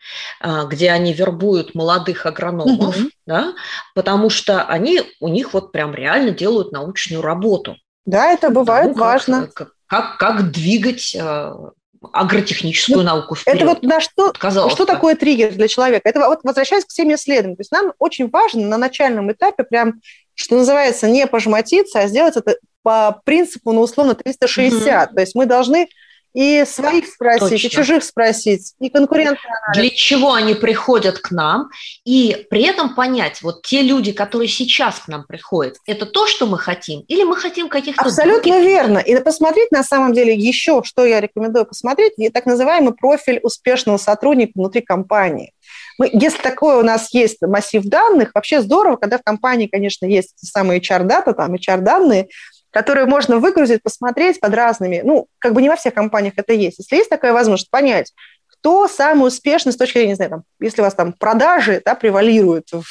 [0.41, 3.09] а, где они вербуют молодых агрономов, угу.
[3.27, 3.53] да,
[3.95, 7.77] потому что они у них вот прям реально делают научную работу.
[8.07, 9.49] Да, это бывает тому, важно.
[9.53, 11.73] Как, как, как двигать а,
[12.12, 13.57] агротехническую ну, науку вперед.
[13.57, 16.09] Это вот на что, Казалось что такое триггер для человека?
[16.09, 17.57] Это вот возвращаясь к всем исследованиям.
[17.57, 20.01] То есть нам очень важно на начальном этапе прям,
[20.35, 25.09] что называется, не пожмотиться, а сделать это по принципу, ну, условно, 360.
[25.09, 25.15] Угу.
[25.15, 25.88] То есть мы должны
[26.35, 27.66] и своих спросить, Точно.
[27.66, 29.38] и чужих спросить, и конкурентов.
[29.75, 31.68] Для чего они приходят к нам,
[32.05, 36.47] и при этом понять, вот те люди, которые сейчас к нам приходят, это то, что
[36.47, 38.66] мы хотим, или мы хотим каких-то Абсолютно других?
[38.66, 38.99] верно.
[38.99, 44.53] И посмотреть, на самом деле, еще, что я рекомендую посмотреть, так называемый профиль успешного сотрудника
[44.55, 45.53] внутри компании.
[45.99, 50.35] Мы, если такое у нас есть массив данных, вообще здорово, когда в компании, конечно, есть
[50.37, 52.29] самые HR-дата, там HR-данные,
[52.73, 56.79] которые можно выгрузить, посмотреть под разными, ну, как бы не во всех компаниях это есть.
[56.79, 58.13] Если есть такая возможность, понять,
[58.47, 61.95] кто самый успешный с точки зрения, не знаю, там, если у вас там продажи да,
[61.95, 62.85] превалируют в,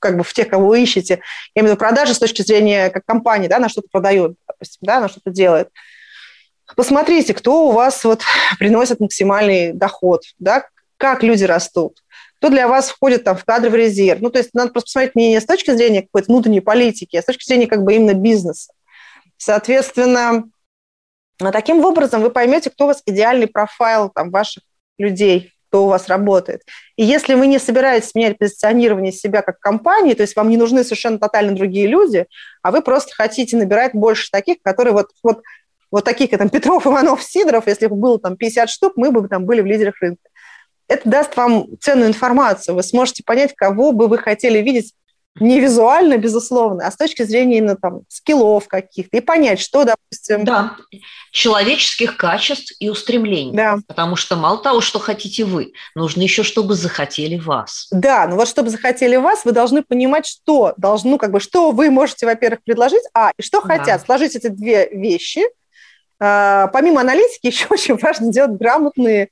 [0.00, 1.20] как бы в тех, кого вы ищете,
[1.54, 5.30] виду продажи с точки зрения как компании, да, на что-то продает, допустим, да, на что-то
[5.30, 5.68] делает.
[6.76, 8.22] Посмотрите, кто у вас вот
[8.58, 10.64] приносит максимальный доход, да,
[10.96, 12.02] как люди растут,
[12.38, 14.20] кто для вас входит там в кадровый резерв.
[14.20, 17.24] Ну, то есть надо просто посмотреть не с точки зрения какой-то внутренней политики, а с
[17.24, 18.72] точки зрения как бы именно бизнеса.
[19.38, 20.44] Соответственно,
[21.38, 24.64] таким образом вы поймете, кто у вас идеальный профайл там, ваших
[24.98, 26.62] людей, кто у вас работает.
[26.96, 30.82] И если вы не собираетесь менять позиционирование себя как компании, то есть вам не нужны
[30.82, 32.26] совершенно тотально другие люди,
[32.62, 35.42] а вы просто хотите набирать больше таких, которые вот, вот,
[35.90, 39.26] вот таких, как там Петров, Иванов, Сидоров, если бы было там 50 штук, мы бы
[39.28, 40.22] там были в лидерах рынка.
[40.88, 42.74] Это даст вам ценную информацию.
[42.74, 44.94] Вы сможете понять, кого бы вы хотели видеть
[45.40, 50.44] не визуально, безусловно, а с точки зрения именно там скиллов каких-то, и понять, что, допустим...
[50.44, 50.76] Да,
[51.30, 53.54] человеческих качеств и устремлений.
[53.54, 53.78] Да.
[53.86, 57.88] Потому что мало того, что хотите вы, нужно еще, чтобы захотели вас.
[57.90, 61.70] Да, но вот чтобы захотели вас, вы должны понимать, что должно, ну, как бы, что
[61.70, 63.78] вы можете, во-первых, предложить, а, и что да.
[63.78, 64.04] хотят.
[64.04, 65.42] Сложить эти две вещи.
[66.20, 69.30] А, помимо аналитики, еще очень важно делать грамотные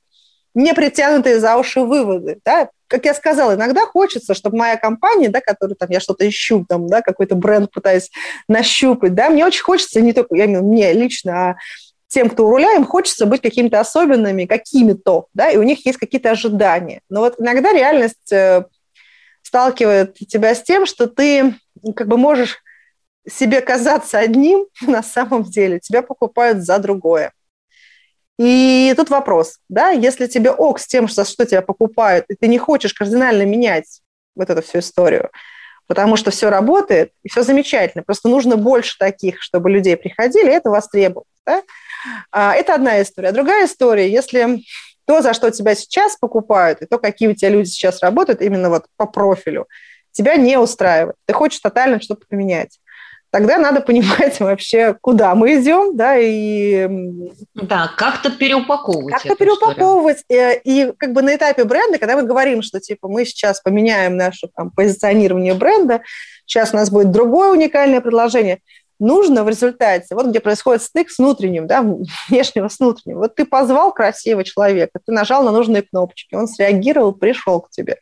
[0.57, 2.39] не притянутые за уши выводы.
[2.43, 2.69] Да?
[2.87, 6.87] Как я сказала, иногда хочется, чтобы моя компания, да, которую там я что-то ищу, там,
[6.87, 8.09] да, какой-то бренд пытаюсь
[8.47, 11.55] нащупать, да, мне очень хочется, не только я мне лично, а
[12.07, 15.97] тем, кто у руля, им хочется быть какими-то особенными, какими-то, да, и у них есть
[15.97, 17.01] какие-то ожидания.
[17.09, 18.63] Но вот иногда реальность э,
[19.41, 21.55] сталкивает тебя с тем, что ты
[21.95, 22.61] как бы можешь
[23.29, 27.33] себе казаться одним, на самом деле тебя покупают за другое.
[28.37, 32.47] И тут вопрос, да, если тебе ок с тем, что, что тебя покупают, и ты
[32.47, 34.01] не хочешь кардинально менять
[34.35, 35.31] вот эту всю историю,
[35.87, 40.53] потому что все работает, и все замечательно, просто нужно больше таких, чтобы людей приходили, и
[40.53, 41.25] это востребовано.
[41.45, 41.63] Да?
[42.31, 43.31] А, это одна история.
[43.31, 44.61] Другая история, если
[45.05, 48.69] то, за что тебя сейчас покупают, и то, какие у тебя люди сейчас работают, именно
[48.69, 49.67] вот по профилю,
[50.11, 51.15] тебя не устраивает.
[51.25, 52.79] Ты хочешь тотально что-то поменять
[53.31, 56.87] тогда надо понимать вообще, куда мы идем, да, и...
[57.55, 59.13] Да, как-то переупаковывать.
[59.13, 60.23] Как-то переупаковывать.
[60.29, 63.61] И, э, и как бы на этапе бренда, когда мы говорим, что типа мы сейчас
[63.61, 66.01] поменяем наше там, позиционирование бренда,
[66.45, 68.59] сейчас у нас будет другое уникальное предложение,
[68.99, 71.81] нужно в результате, вот где происходит стык с внутренним, да,
[72.29, 73.17] внешнего с внутренним.
[73.17, 77.97] Вот ты позвал красивого человека, ты нажал на нужные кнопочки, он среагировал, пришел к тебе.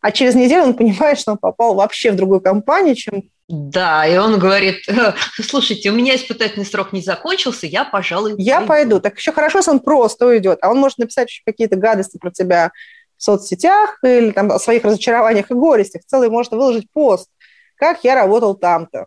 [0.00, 4.16] А через неделю он понимает, что он попал вообще в другую компанию, чем да, и
[4.18, 8.68] он говорит, «Э, слушайте, у меня испытательный срок не закончился, я, пожалуй, Я пойду.
[8.68, 9.00] пойду.
[9.00, 12.30] Так еще хорошо, если он просто уйдет, а он может написать еще какие-то гадости про
[12.30, 12.72] тебя
[13.16, 16.02] в соцсетях или там о своих разочарованиях и горестях.
[16.06, 17.30] Целый может выложить пост,
[17.76, 19.06] как я работал там-то.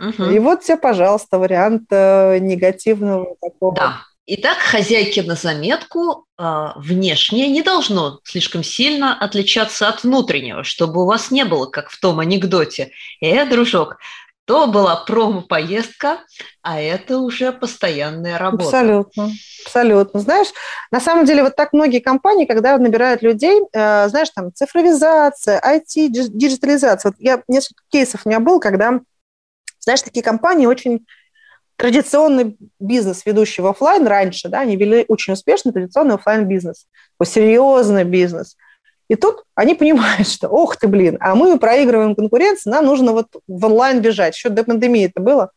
[0.00, 0.24] Угу.
[0.24, 3.74] И вот все, пожалуйста, вариант э, негативного такого.
[3.74, 4.02] Да.
[4.34, 11.06] Итак, хозяйки на заметку, а, внешнее не должно слишком сильно отличаться от внутреннего, чтобы у
[11.06, 12.92] вас не было, как в том анекдоте.
[13.20, 13.98] «Э, дружок,
[14.46, 16.20] то была промо-поездка,
[16.62, 18.64] а это уже постоянная работа.
[18.64, 19.30] Абсолютно,
[19.66, 20.20] абсолютно.
[20.20, 20.48] Знаешь,
[20.90, 26.08] на самом деле вот так многие компании, когда набирают людей, э, знаешь, там цифровизация, IT,
[26.08, 27.10] диджитализация.
[27.10, 28.98] Вот я, несколько кейсов у меня был, когда,
[29.78, 31.04] знаешь, такие компании очень
[31.76, 36.86] традиционный бизнес, ведущий в офлайн раньше, да, они вели очень успешный традиционный офлайн бизнес,
[37.24, 38.56] серьезный бизнес.
[39.08, 43.26] И тут они понимают, что, ох ты, блин, а мы проигрываем конкуренцию, нам нужно вот
[43.46, 44.34] в онлайн бежать.
[44.34, 45.50] Еще до пандемии это было.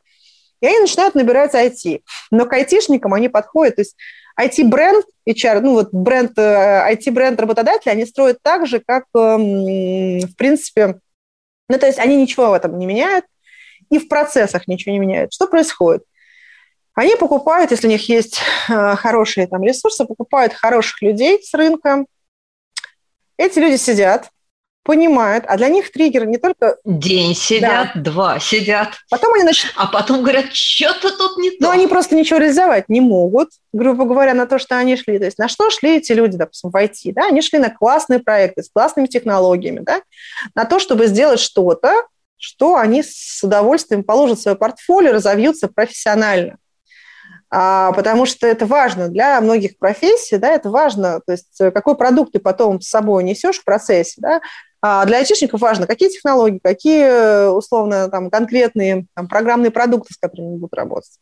[0.61, 2.01] И они начинают набирать IT.
[2.31, 3.75] Но к айтишникам они подходят.
[3.75, 3.95] То есть
[4.39, 10.35] IT-бренд, HR, ну вот бренд, IT-бренд э, работодателя, они строят так же, как, эм, в
[10.35, 10.99] принципе,
[11.69, 13.25] ну, то есть они ничего в этом не меняют,
[13.89, 15.33] и в процессах ничего не меняют.
[15.33, 16.03] Что происходит?
[16.93, 22.05] Они покупают, если у них есть э, хорошие там ресурсы, покупают хороших людей с рынка.
[23.37, 24.29] Эти люди сидят,
[24.85, 26.77] понимают, а для них триггер не только...
[26.85, 28.01] День сидят, да.
[28.01, 28.89] два сидят.
[29.09, 29.75] Потом они начинают...
[29.77, 31.57] А потом говорят, что-то тут не то.
[31.59, 35.17] Ну, они просто ничего реализовать не могут, грубо говоря, на то, что они шли.
[35.17, 37.13] То есть на что шли эти люди, допустим, в IT?
[37.13, 37.25] Да?
[37.25, 40.01] Они шли на классные проекты с классными технологиями, да?
[40.53, 42.05] на то, чтобы сделать что-то,
[42.37, 46.57] что они с удовольствием положат в свое портфолио, разовьются профессионально.
[47.49, 51.95] А, потому что это важно для многих профессий, да, это важно, то есть э, какой
[51.95, 54.41] продукт ты потом с собой несешь в процессе, да,
[54.81, 60.57] а для айтишников важно, какие технологии, какие, условно, там, конкретные там, программные продукты, с которыми
[60.57, 61.19] будут работать.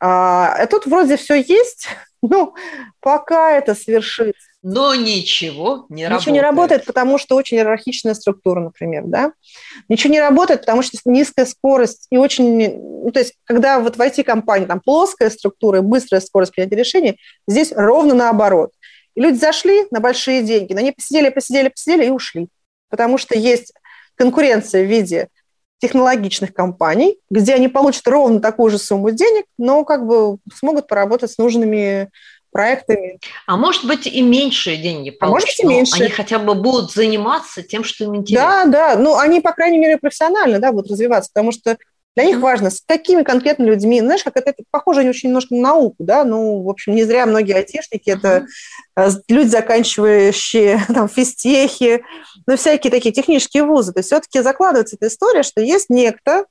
[0.00, 1.88] А, а тут вроде все есть,
[2.22, 2.54] ну,
[3.00, 4.47] пока это свершится.
[4.70, 6.20] Но ничего не ничего работает.
[6.20, 9.32] Ничего не работает, потому что очень иерархичная структура, например, да.
[9.88, 12.78] Ничего не работает, потому что низкая скорость и очень...
[13.04, 17.18] Ну, то есть, когда вот в IT-компании там плоская структура и быстрая скорость принятия решений,
[17.46, 18.70] здесь ровно наоборот.
[19.14, 22.48] И люди зашли на большие деньги, на них посидели, посидели, посидели и ушли
[22.90, 23.72] потому что есть
[24.16, 25.28] конкуренция в виде
[25.80, 31.30] технологичных компаний, где они получат ровно такую же сумму денег, но как бы смогут поработать
[31.30, 32.10] с нужными
[32.58, 33.20] проектами.
[33.46, 36.02] А может быть и меньшие деньги получат, а может быть и меньше.
[36.02, 38.64] они хотя бы будут заниматься тем, что им интересно.
[38.66, 41.78] Да, да, ну они, по крайней мере, профессионально да, будут развиваться, потому что
[42.16, 45.98] для них важно, с какими конкретно людьми, знаешь, как это, похоже очень немножко на науку,
[46.00, 48.46] да, ну, в общем, не зря многие айтишники, это
[48.96, 52.02] э, люди, заканчивающие там физтехи,
[52.48, 56.46] ну, всякие такие технические вузы, то есть все-таки закладывается эта история, что есть некто,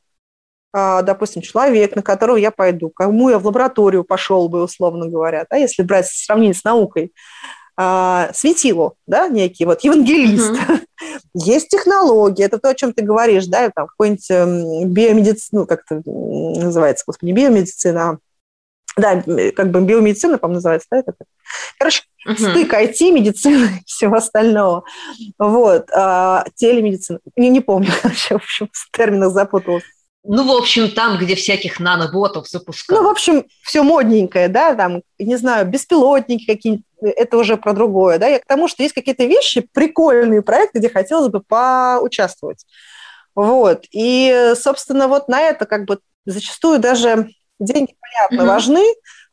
[1.04, 5.58] допустим, человек, на которого я пойду, кому я в лабораторию пошел бы, условно говоря, да,
[5.58, 7.14] если брать сравнение с наукой,
[7.80, 10.52] а, светило, да, некий, вот, евангелист.
[10.52, 10.82] Uh-huh.
[11.36, 15.84] Есть технологии, это то, о чем ты говоришь, да, там какой-нибудь эм, биомедицина, ну, как
[15.86, 18.18] это называется, господи, не биомедицина, а,
[18.98, 19.24] да,
[19.56, 21.14] как бы биомедицина, по-моему, называется, да, это?
[21.78, 22.36] Короче, uh-huh.
[22.36, 24.84] стык IT, медицины и всего остального.
[25.38, 29.84] Вот, а, телемедицина, не, не помню, короче, в общем, в терминах запуталась.
[30.30, 33.02] Ну, в общем, там, где всяких наноботов запускают.
[33.02, 38.18] Ну, в общем, все модненькое, да, там, не знаю, беспилотники какие-нибудь, это уже про другое,
[38.18, 42.66] да, я к тому, что есть какие-то вещи, прикольные проекты, где хотелось бы поучаствовать.
[43.36, 48.54] Вот, и, собственно, вот на это как бы зачастую даже деньги, понятно, угу.
[48.54, 48.84] важны,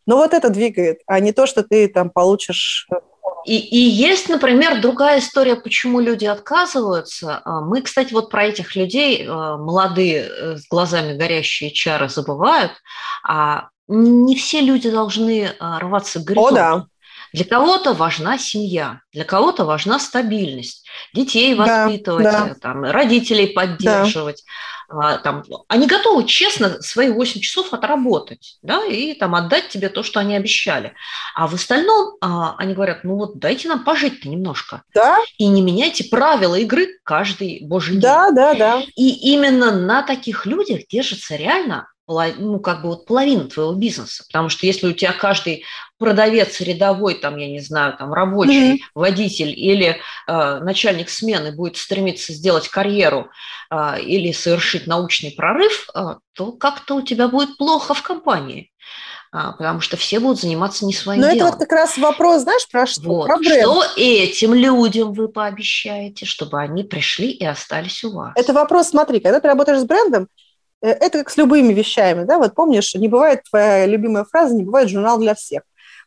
[0.07, 2.97] но вот это двигает, а не то, что ты там получишь э,
[3.45, 7.43] и, и есть, например, другая история, почему люди отказываются.
[7.45, 12.73] А, мы, кстати, вот про этих людей, а, молодые, э, с глазами горящие чары, забывают.
[13.27, 16.55] А не все люди должны а, рваться к горизонту.
[16.55, 16.87] О, да.
[17.35, 22.55] Для кого-то важна семья, для кого-то важна стабильность, детей воспитывать, да, да.
[22.55, 24.45] Там, родителей поддерживать.
[24.89, 25.19] Да.
[25.19, 30.21] Там, они готовы честно свои 8 часов отработать да, и там, отдать тебе то, что
[30.21, 30.95] они обещали.
[31.35, 34.83] А в остальном а, они говорят, ну вот дайте нам пожить-то немножко.
[34.95, 35.19] Да.
[35.37, 38.03] И не меняйте правила игры каждый божий день.
[38.03, 38.83] Да, да, да.
[38.95, 44.25] И именно на таких людях держится реально ну, как бы вот половину твоего бизнеса.
[44.27, 45.65] Потому что если у тебя каждый
[45.99, 48.81] продавец рядовой, там, я не знаю, там, рабочий, mm-hmm.
[48.95, 49.97] водитель или
[50.27, 53.31] э, начальник смены будет стремиться сделать карьеру
[53.71, 58.71] э, или совершить научный прорыв, э, то как-то у тебя будет плохо в компании.
[59.37, 61.49] А, потому что все будут заниматься не своим Но делом.
[61.49, 63.03] это вот как раз вопрос, знаешь, про что?
[63.03, 63.27] Вот.
[63.27, 63.63] Про бренд.
[63.63, 68.33] Что этим людям вы пообещаете, чтобы они пришли и остались у вас?
[68.37, 70.29] Это вопрос, смотри, когда ты работаешь с брендом,
[70.89, 74.89] это как с любыми вещами, да, вот помнишь, не бывает, твоя любимая фраза, не бывает
[74.89, 75.63] журнал для всех.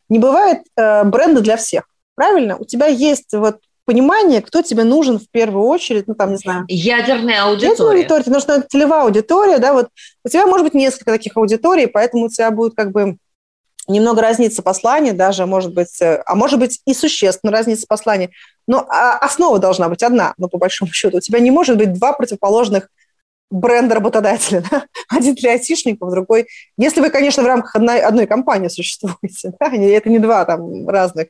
[0.08, 2.56] Не бывает э, бренда для всех, правильно?
[2.56, 6.64] У тебя есть вот понимание, кто тебе нужен в первую очередь, ну, там, не знаю.
[6.68, 7.70] Ядерная аудитория.
[7.70, 9.88] Ядерная аудитория, тебе нужна целевая аудитория, да, вот
[10.24, 13.16] у тебя может быть несколько таких аудиторий, поэтому у тебя будет как бы
[13.88, 18.30] немного разниться послание, даже, может быть, э, а может быть и существенно разниться послание,
[18.66, 21.16] но а, основа должна быть одна, но по большому счету.
[21.16, 22.88] У тебя не может быть два противоположных
[23.50, 24.62] бренда работодателя.
[24.70, 24.84] Да?
[25.08, 26.46] Один для айтишников, другой...
[26.76, 29.52] Если вы, конечно, в рамках одной, одной компании существуете.
[29.60, 29.66] Да?
[29.72, 31.28] Это не два там разных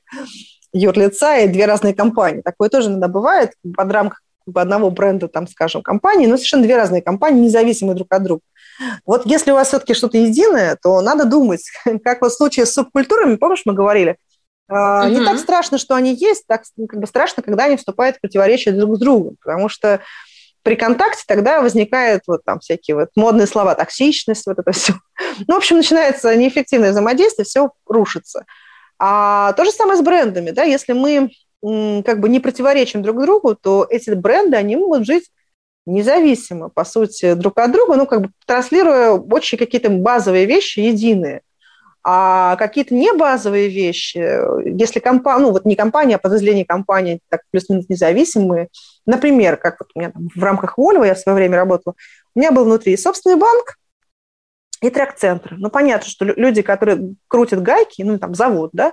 [0.72, 2.42] юрлица и две разные компании.
[2.42, 4.22] Такое тоже иногда бывает под рамках
[4.54, 8.42] одного бренда, там, скажем, компании, но совершенно две разные компании, независимые друг от друга.
[9.04, 11.62] Вот если у вас все-таки что-то единое, то надо думать,
[12.04, 14.16] как вот в случае с субкультурами, помнишь, мы говорили,
[14.70, 15.08] Угу.
[15.08, 18.74] Не так страшно, что они есть, так как бы страшно, когда они вступают в противоречие
[18.74, 20.02] друг с другом, потому что
[20.68, 24.92] при контакте тогда возникают вот там всякие вот модные слова, токсичность, вот это все.
[25.48, 28.44] Ну, в общем, начинается неэффективное взаимодействие, все рушится.
[28.98, 31.30] А то же самое с брендами, да, если мы
[31.62, 35.30] как бы не противоречим друг другу, то эти бренды, они могут жить
[35.86, 41.40] независимо, по сути, друг от друга, ну, как бы транслируя очень какие-то базовые вещи единые.
[42.04, 44.18] А какие-то не базовые вещи,
[44.64, 48.68] если компания, ну вот не компания, а подразделение компании так плюс-минус независимые,
[49.04, 51.94] например, как вот у меня там в рамках Volvo я в свое время работала,
[52.34, 53.76] у меня был внутри собственный банк,
[54.80, 55.54] и трек-центр.
[55.58, 58.92] Ну, понятно, что люди, которые крутят гайки, ну, там, завод, да,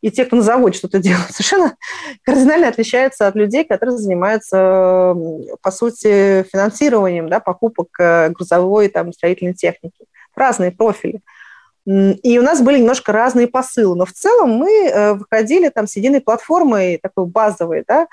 [0.00, 1.76] и те, кто на заводе что-то делает, совершенно
[2.22, 5.14] кардинально отличаются от людей, которые занимаются,
[5.60, 10.04] по сути, финансированием, да, покупок э, грузовой, там, строительной техники.
[10.36, 11.20] Разные профили.
[11.86, 15.96] И у нас были немножко разные посылы, но в целом мы э, выходили там с
[15.96, 18.08] единой платформой, такой базовой, да.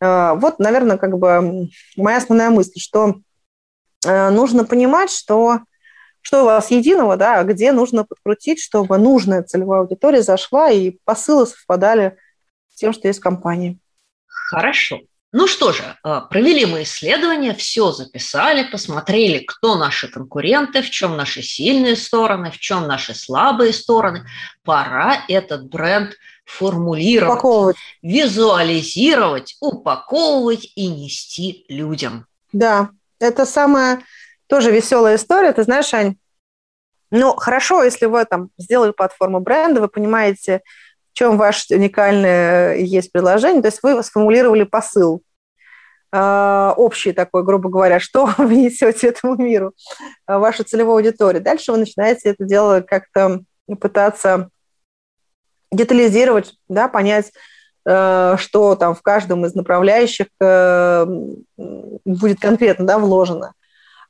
[0.00, 3.16] Э, вот, наверное, как бы моя основная мысль, что
[4.06, 5.60] нужно понимать, что
[6.24, 10.96] что у вас единого, да, а где нужно подкрутить, чтобы нужная целевая аудитория зашла и
[11.04, 12.16] посылы совпадали
[12.70, 13.78] с тем, что есть в компании.
[14.26, 15.00] Хорошо.
[15.36, 21.16] Ну что же, э, провели мы исследование, все записали, посмотрели, кто наши конкуренты, в чем
[21.16, 24.28] наши сильные стороны, в чем наши слабые стороны.
[24.62, 26.14] Пора этот бренд
[26.44, 27.76] формулировать, упаковывать.
[28.00, 32.26] визуализировать, упаковывать и нести людям.
[32.52, 34.04] Да, это самое
[34.46, 35.52] тоже веселая история.
[35.52, 36.14] Ты знаешь, Ань,
[37.10, 40.62] ну, хорошо, если вы там сделали платформу бренда, вы понимаете,
[41.14, 45.22] в чем ваше уникальное есть предложение, то есть вы сформулировали посыл,
[46.12, 49.72] э, общий такой, грубо говоря, что вы несете этому миру,
[50.26, 51.40] э, вашу целевую аудиторию.
[51.40, 53.42] Дальше вы начинаете это дело как-то
[53.80, 54.48] пытаться
[55.70, 57.30] детализировать, да, понять,
[57.86, 60.26] э, что там в каждом из направляющих
[62.04, 63.54] будет конкретно да, вложено.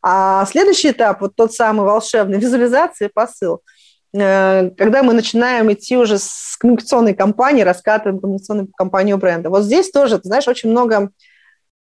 [0.01, 3.74] А следующий этап, вот тот самый волшебный, визуализация, посыл, э,
[4.15, 9.51] когда мы начинаем идти уже с коммуникационной кампании, раскатываем коммуникационную кампанию бренда.
[9.51, 11.11] Вот здесь тоже, ты знаешь, очень много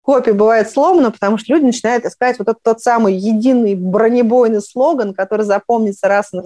[0.02, 5.12] копий бывает сломано, потому что люди начинают искать вот этот тот самый единый бронебойный слоган,
[5.12, 6.44] который запомнится раз на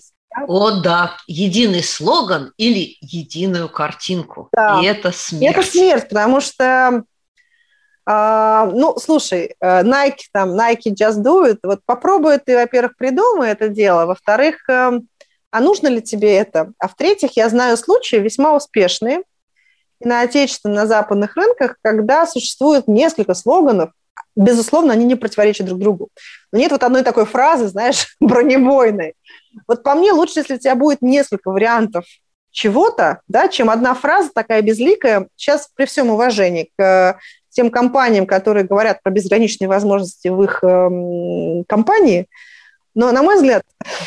[0.49, 4.49] о, да, единый слоган или единую картинку.
[4.53, 4.81] Да.
[4.83, 5.43] И это смерть.
[5.43, 7.05] И это смерть, потому что
[8.07, 11.59] а, ну, слушай, э, Nike, там, Nike just do it.
[11.63, 14.05] Вот попробуй ты, во-первых, придумай это дело.
[14.05, 15.09] Во-вторых, эм,
[15.55, 16.73] а нужно ли тебе это?
[16.81, 19.23] А в-третьих, я знаю случаи весьма успешные
[20.01, 23.91] и на отечественных, на западных рынках, когда существует несколько слоганов,
[24.35, 26.09] безусловно, они не противоречат друг другу.
[26.51, 29.15] Но нет вот одной такой фразы, знаешь, бронебойной.
[29.69, 32.05] Вот по мне лучше, если у тебя будет несколько вариантов
[32.51, 35.29] чего-то, да, чем одна фраза такая безликая.
[35.37, 37.17] Сейчас при всем уважении к
[37.51, 42.27] тем компаниям, которые говорят про безграничные возможности в их э, компании.
[42.95, 43.63] Но, на мой взгляд,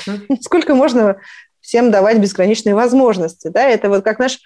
[0.42, 1.18] сколько можно
[1.62, 3.50] всем давать безграничные возможности?
[3.50, 3.64] Да?
[3.64, 4.40] Это вот как наш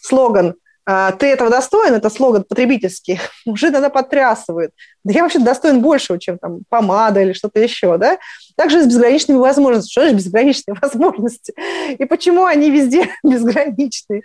[0.00, 0.54] слоган
[0.90, 3.20] «А, «Ты этого достоин»– это слоган потребительский.
[3.46, 4.70] Уже иногда потрясывает.
[5.04, 7.98] Да я вообще достоин большего, чем там помада или что-то еще.
[7.98, 8.16] Да?
[8.56, 9.90] Также с безграничными возможностями.
[9.90, 11.52] Что же безграничные возможности?
[11.98, 14.22] И почему они везде безграничные?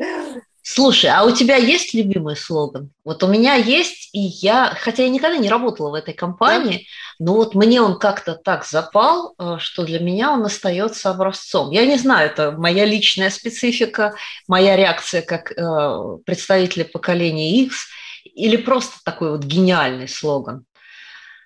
[0.65, 2.89] Слушай, а у тебя есть любимый слоган?
[3.03, 6.87] Вот у меня есть, и я, хотя я никогда не работала в этой компании,
[7.19, 7.25] да?
[7.25, 11.71] но вот мне он как-то так запал, э, что для меня он остается образцом.
[11.71, 14.15] Я не знаю, это моя личная специфика,
[14.47, 17.87] моя реакция как э, представителя поколения X,
[18.23, 20.63] или просто такой вот гениальный слоган.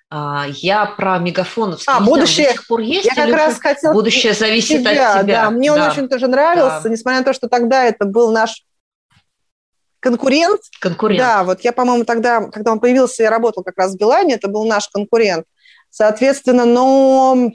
[0.09, 3.05] А, я про мегафоновский а, будущее, до сих пор есть.
[3.05, 3.93] Я как раз хотела...
[3.93, 5.43] Будущее зависит тебя, от тебя.
[5.43, 5.75] Да, мне да.
[5.75, 6.89] он очень тоже нравился, да.
[6.89, 8.63] несмотря на то, что тогда это был наш
[9.99, 10.61] конкурент.
[10.79, 11.19] Конкурент.
[11.19, 14.47] Да, вот я, по-моему, тогда, когда он появился, я работал как раз в Билайне, это
[14.47, 15.45] был наш конкурент.
[15.89, 17.49] Соответственно, но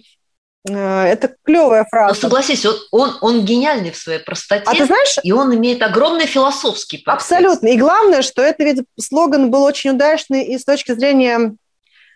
[0.69, 2.15] э, это клевая фраза.
[2.15, 4.65] Но согласись, он, он, он гениальный в своей простоте.
[4.67, 7.33] А ты знаешь, и он имеет огромный философский подтекст.
[7.33, 7.69] Абсолютно.
[7.69, 11.55] И главное, что это ведь слоган был очень удачный и с точки зрения...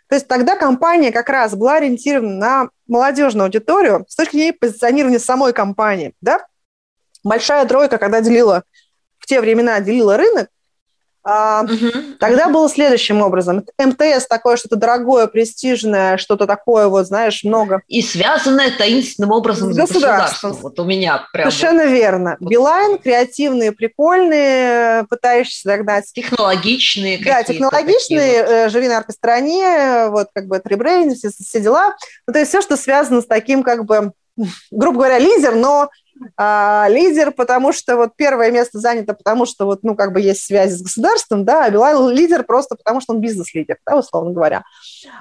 [0.08, 5.18] То есть тогда компания как раз была ориентирована на молодежную аудиторию с точки зрения позиционирования
[5.18, 6.14] самой компании.
[6.20, 6.46] Да?
[7.24, 8.62] Большая тройка, когда делила
[9.26, 10.48] в те времена делила рынок,
[11.28, 11.66] а.
[12.20, 13.64] Тогда было следующим образом.
[13.78, 17.82] МТС такое что-то дорогое, престижное, что-то такое, вот, знаешь, много.
[17.88, 20.52] И связанное таинственным образом с государством.
[20.52, 20.52] государством.
[20.62, 21.50] Вот у меня прям...
[21.50, 21.90] Совершенно вот.
[21.90, 22.36] верно.
[22.38, 22.48] Вот.
[22.48, 26.04] Билайн, креативные, прикольные, пытающиеся догнать.
[26.12, 28.50] Технологичные Да, технологичные, вот.
[28.50, 31.96] Э, живи на стороне, вот как бы трибрейн, все, все дела.
[32.28, 34.12] Ну, то есть все, что связано с таким как бы
[34.70, 35.88] грубо говоря, лидер, но
[36.36, 40.44] а, лидер, потому что вот первое место занято, потому что вот, ну, как бы есть
[40.44, 44.64] связи с государством, да, а Билайн лидер просто потому, что он бизнес-лидер, да, условно говоря.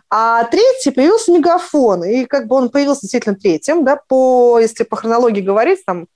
[0.09, 4.95] А третий появился Мегафон, и как бы он появился действительно третьим, да, по, если по
[4.95, 6.07] хронологии говорить, там,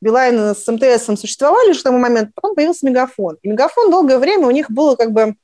[0.00, 3.38] Билайн с МТС существовали уже к тому моменту, потом появился Мегафон.
[3.42, 5.34] И Мегафон долгое время у них было как бы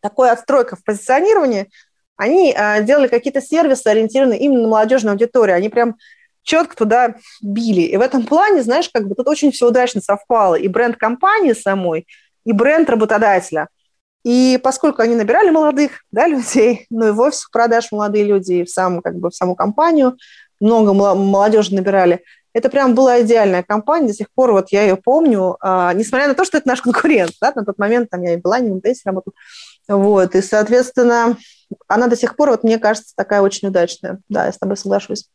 [0.00, 1.70] такой отстройка в позиционировании,
[2.18, 5.56] они э, делали какие-то сервисы, ориентированные именно на молодежную аудиторию.
[5.56, 5.96] Они прям
[6.48, 7.82] четко туда били.
[7.82, 10.54] И в этом плане, знаешь, как бы тут очень все удачно совпало.
[10.54, 12.06] И бренд компании самой,
[12.44, 13.68] и бренд работодателя.
[14.24, 18.64] И поскольку они набирали молодых да, людей, ну и в офисах продаж молодые люди, и
[18.64, 20.16] в, сам, как бы, в саму компанию
[20.58, 22.24] много молодежи набирали,
[22.54, 26.34] это прям была идеальная компания, до сих пор вот я ее помню, а, несмотря на
[26.34, 28.76] то, что это наш конкурент, да, на тот момент там я и была, не в
[28.76, 29.34] МТС работала,
[29.86, 31.36] вот, и, соответственно,
[31.86, 34.20] она до сих пор, вот мне кажется, такая очень удачная.
[34.28, 35.28] Да, я с тобой соглашусь.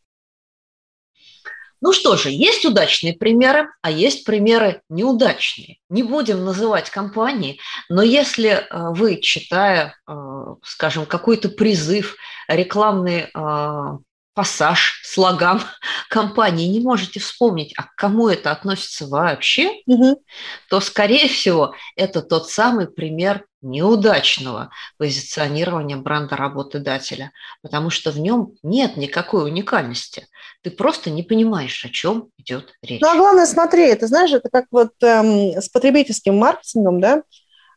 [1.84, 5.76] Ну что же, есть удачные примеры, а есть примеры неудачные.
[5.90, 7.60] Не будем называть компании,
[7.90, 10.14] но если э, вы, читая, э,
[10.62, 12.16] скажем, какой-то призыв,
[12.48, 13.98] рекламный э,
[14.34, 15.62] пассаж, слоган
[16.10, 20.22] компании, не можете вспомнить, а к кому это относится вообще, угу.
[20.68, 27.32] то, скорее всего, это тот самый пример неудачного позиционирования бренда работодателя,
[27.62, 30.28] потому что в нем нет никакой уникальности.
[30.62, 33.00] Ты просто не понимаешь, о чем идет речь.
[33.00, 37.22] Ну, а главное, смотри, ты знаешь, это как вот эм, с потребительским маркетингом, да?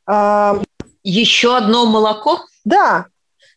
[0.05, 0.61] А...
[1.03, 2.41] Еще одно молоко?
[2.65, 3.07] Да.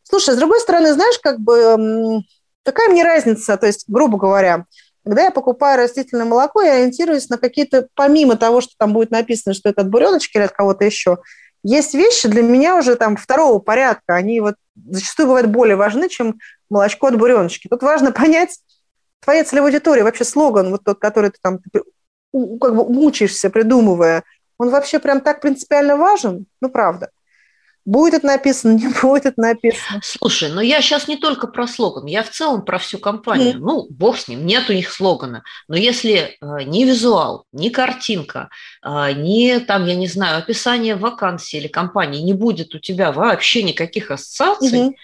[0.05, 2.25] Слушай, с другой стороны, знаешь, как бы эм,
[2.65, 4.67] какая мне разница, то есть, грубо говоря,
[5.05, 9.55] когда я покупаю растительное молоко, я ориентируюсь на какие-то, помимо того, что там будет написано,
[9.55, 11.19] что это от буреночки или от кого-то еще,
[11.63, 16.39] есть вещи для меня уже там второго порядка, они вот зачастую бывают более важны, чем
[16.71, 17.69] молочко от буреночки.
[17.69, 18.59] Тут важно понять,
[19.21, 21.59] твоя целевая аудитория, вообще слоган, вот тот, который ты там
[22.33, 24.25] как бы мучаешься, придумывая,
[24.59, 26.47] он вообще прям так принципиально важен?
[26.61, 27.11] Ну, правда.
[27.85, 30.01] Будет это написано, не будет это написано.
[30.03, 33.55] Слушай, но я сейчас не только про слоган, я в целом про всю компанию.
[33.55, 33.59] Mm.
[33.59, 35.43] Ну, бог с ним, нет у них слогана.
[35.69, 38.51] Но если э, ни визуал, ни картинка,
[38.85, 43.63] э, ни там, я не знаю, описание вакансии или компании не будет у тебя вообще
[43.63, 44.95] никаких ассоциаций, mm-hmm.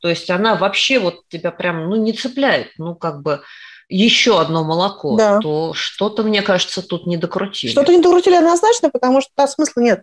[0.00, 3.42] то есть она вообще вот тебя прям, ну, не цепляет, ну, как бы
[3.88, 5.40] еще одно молоко, да.
[5.40, 7.70] то что-то, мне кажется, тут не докрутили.
[7.70, 10.02] Что-то не докрутили однозначно, потому что там смысла нет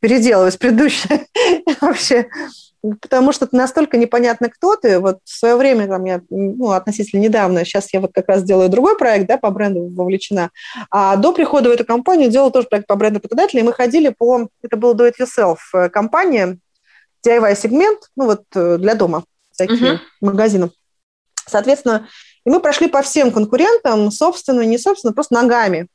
[0.00, 1.26] переделывать предыдущее
[1.80, 2.28] вообще,
[3.00, 4.98] потому что настолько непонятно, кто ты.
[4.98, 8.68] Вот в свое время, там, я, ну, относительно недавно, сейчас я вот как раз делаю
[8.68, 10.50] другой проект, да, по бренду вовлечена,
[10.90, 14.14] а до прихода в эту компанию делала тоже проект по бренду работодателя, и мы ходили
[14.16, 16.58] по, это был do it yourself э, компания,
[17.26, 19.98] DIY-сегмент, ну, вот э, для дома, всякие uh-huh.
[20.20, 20.70] магазины.
[21.46, 22.08] Соответственно,
[22.44, 25.88] и мы прошли по всем конкурентам, собственно, не собственно, просто ногами.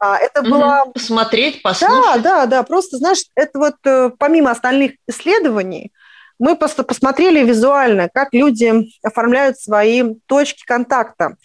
[0.00, 0.50] А, это угу.
[0.50, 0.86] было...
[0.92, 1.94] Посмотреть, послушать.
[2.02, 2.62] Да, да, да.
[2.62, 5.92] Просто, знаешь, это вот э, помимо остальных исследований,
[6.38, 11.36] мы просто посмотрели визуально, как люди оформляют свои точки контакта.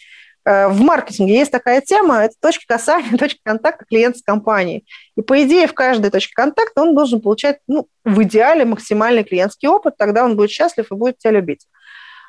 [0.46, 4.86] Э, в маркетинге есть такая тема, это точки касания, точки контакта клиента с компанией.
[5.16, 9.68] И по идее в каждой точке контакта он должен получать ну, в идеале максимальный клиентский
[9.68, 11.66] опыт, тогда он будет счастлив и будет тебя любить.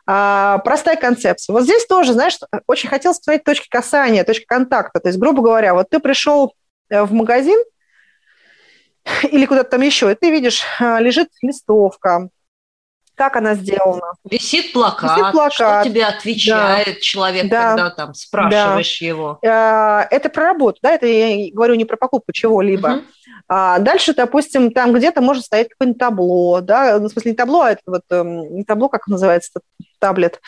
[0.09, 1.53] А, простая концепция.
[1.53, 5.01] Вот здесь тоже, знаешь, очень хотелось посмотреть точки касания, точки контакта.
[5.01, 6.55] То есть, грубо говоря, вот ты пришел
[6.89, 7.61] э, в магазин
[9.23, 12.29] или куда-то там еще, и ты видишь, а, лежит листовка,
[13.17, 14.13] как она сделана.
[14.29, 15.53] Висит плакат, Висит плакат.
[15.53, 17.01] что тебе отвечает да.
[17.01, 17.69] человек, да.
[17.69, 19.05] когда там спрашиваешь да.
[19.05, 19.39] его.
[19.43, 22.87] А, это про работу, да, это я говорю не про покупку чего-либо.
[22.87, 23.01] Угу.
[23.49, 27.61] А дальше, допустим, там где-то может стоять какое-нибудь табло, да, ну, в смысле не табло,
[27.61, 29.61] а это вот эм, не табло, как называется
[29.99, 30.39] таблет,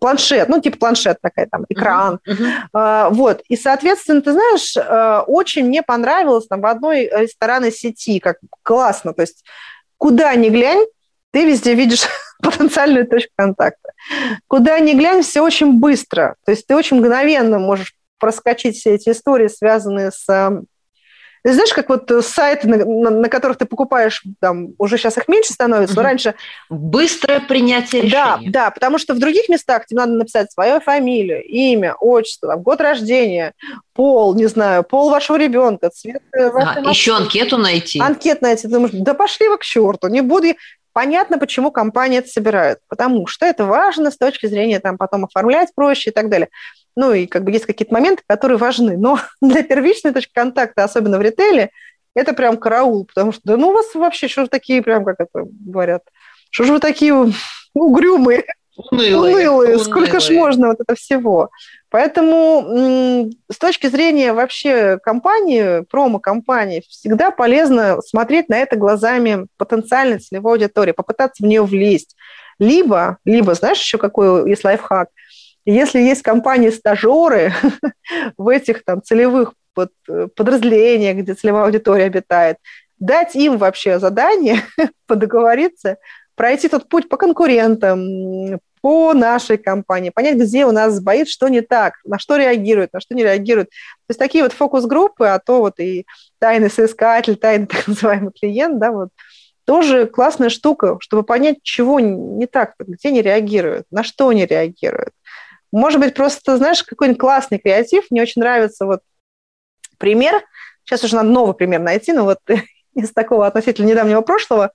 [0.00, 2.20] планшет, ну, типа планшет такая, там, экран.
[2.26, 2.48] Uh-huh.
[2.72, 3.10] Uh-huh.
[3.10, 8.36] Вот, и, соответственно, ты знаешь, э, очень мне понравилось там в одной ресторанной сети, как
[8.62, 9.44] классно, то есть
[9.98, 10.84] куда ни глянь,
[11.32, 12.06] ты везде видишь
[12.42, 13.92] потенциальную точку контакта.
[14.46, 19.10] Куда ни глянь, все очень быстро, то есть ты очень мгновенно можешь проскочить все эти
[19.10, 20.26] истории, связанные с
[21.48, 25.16] эм, знаешь, как вот э, сайты, на, на, на которых ты покупаешь, там, уже сейчас
[25.18, 26.34] их меньше становится, но раньше...
[26.68, 28.50] Быстрое принятие решения.
[28.50, 32.62] Да, да, потому что в других местах тебе надо написать свою фамилию, имя, отчество, там,
[32.62, 33.54] год рождения,
[33.94, 38.00] пол, не знаю, пол вашего ребенка, цвет э, а, Еще анкету найти.
[38.00, 38.62] Анкет найти.
[38.62, 40.48] Ты думаешь, да пошли вы к черту, не буду...
[40.94, 45.68] Понятно, почему компания это собирает, потому что это важно с точки зрения там потом оформлять
[45.72, 46.48] проще и так далее.
[46.98, 48.96] Ну и как бы есть какие-то моменты, которые важны.
[48.96, 51.70] Но для первичной точки контакта, особенно в ритейле,
[52.16, 55.20] это прям караул, потому что, да ну у вас вообще, что же такие, прям как
[55.20, 56.02] это говорят,
[56.50, 57.14] что же вы такие
[57.74, 58.46] угрюмые?
[58.90, 59.48] Унылые.
[59.48, 59.78] Унылые.
[59.78, 61.50] Сколько ж можно вот это всего?
[61.88, 70.54] Поэтому с точки зрения вообще компании, промо-компании, всегда полезно смотреть на это глазами потенциальной целевой
[70.54, 72.16] аудитории, попытаться в нее влезть.
[72.58, 75.10] Либо, либо, знаешь, еще какой есть лайфхак,
[75.72, 77.52] если есть компании-стажеры
[78.38, 79.90] в этих там целевых под,
[80.34, 82.56] подразделениях, где целевая аудитория обитает,
[82.98, 84.62] дать им вообще задание
[85.06, 85.98] подоговориться,
[86.34, 91.60] пройти тот путь по конкурентам, по нашей компании, понять, где у нас сбоит, что не
[91.60, 93.68] так, на что реагирует, на что не реагирует.
[93.68, 96.06] То есть такие вот фокус-группы, а то вот и
[96.38, 99.10] тайный соискатель, тайный так называемый клиент, да, вот,
[99.64, 105.12] тоже классная штука, чтобы понять, чего не так, где не реагируют, на что не реагируют.
[105.72, 109.00] Может быть, просто, знаешь, какой-нибудь классный креатив, мне очень нравится вот
[109.98, 110.42] пример,
[110.84, 112.38] сейчас уже надо новый пример найти, но вот
[112.94, 114.72] из такого относительно недавнего прошлого,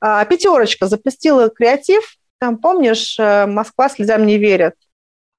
[0.00, 4.74] а, пятерочка запустила креатив, там, помнишь, э, Москва слезам не верит.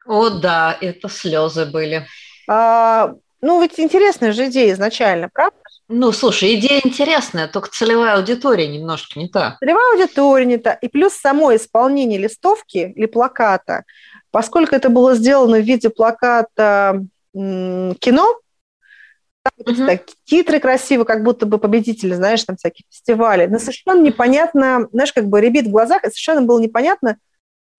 [0.07, 2.07] О, да, это слезы были.
[2.47, 5.57] А, ну, ведь интересная же идея изначально, правда?
[5.89, 9.57] Ну, слушай, идея интересная, только целевая аудитория немножко не та.
[9.59, 10.73] Целевая аудитория не та.
[10.73, 13.83] И плюс само исполнение листовки или плаката,
[14.37, 18.39] поскольку это было сделано в виде плаката кино,
[19.57, 19.75] угу.
[19.87, 23.47] так, титры красивые, как будто бы победители, знаешь, там всяких фестивалей.
[23.47, 27.17] Но совершенно непонятно, знаешь, как бы ребит в глазах, и совершенно было непонятно,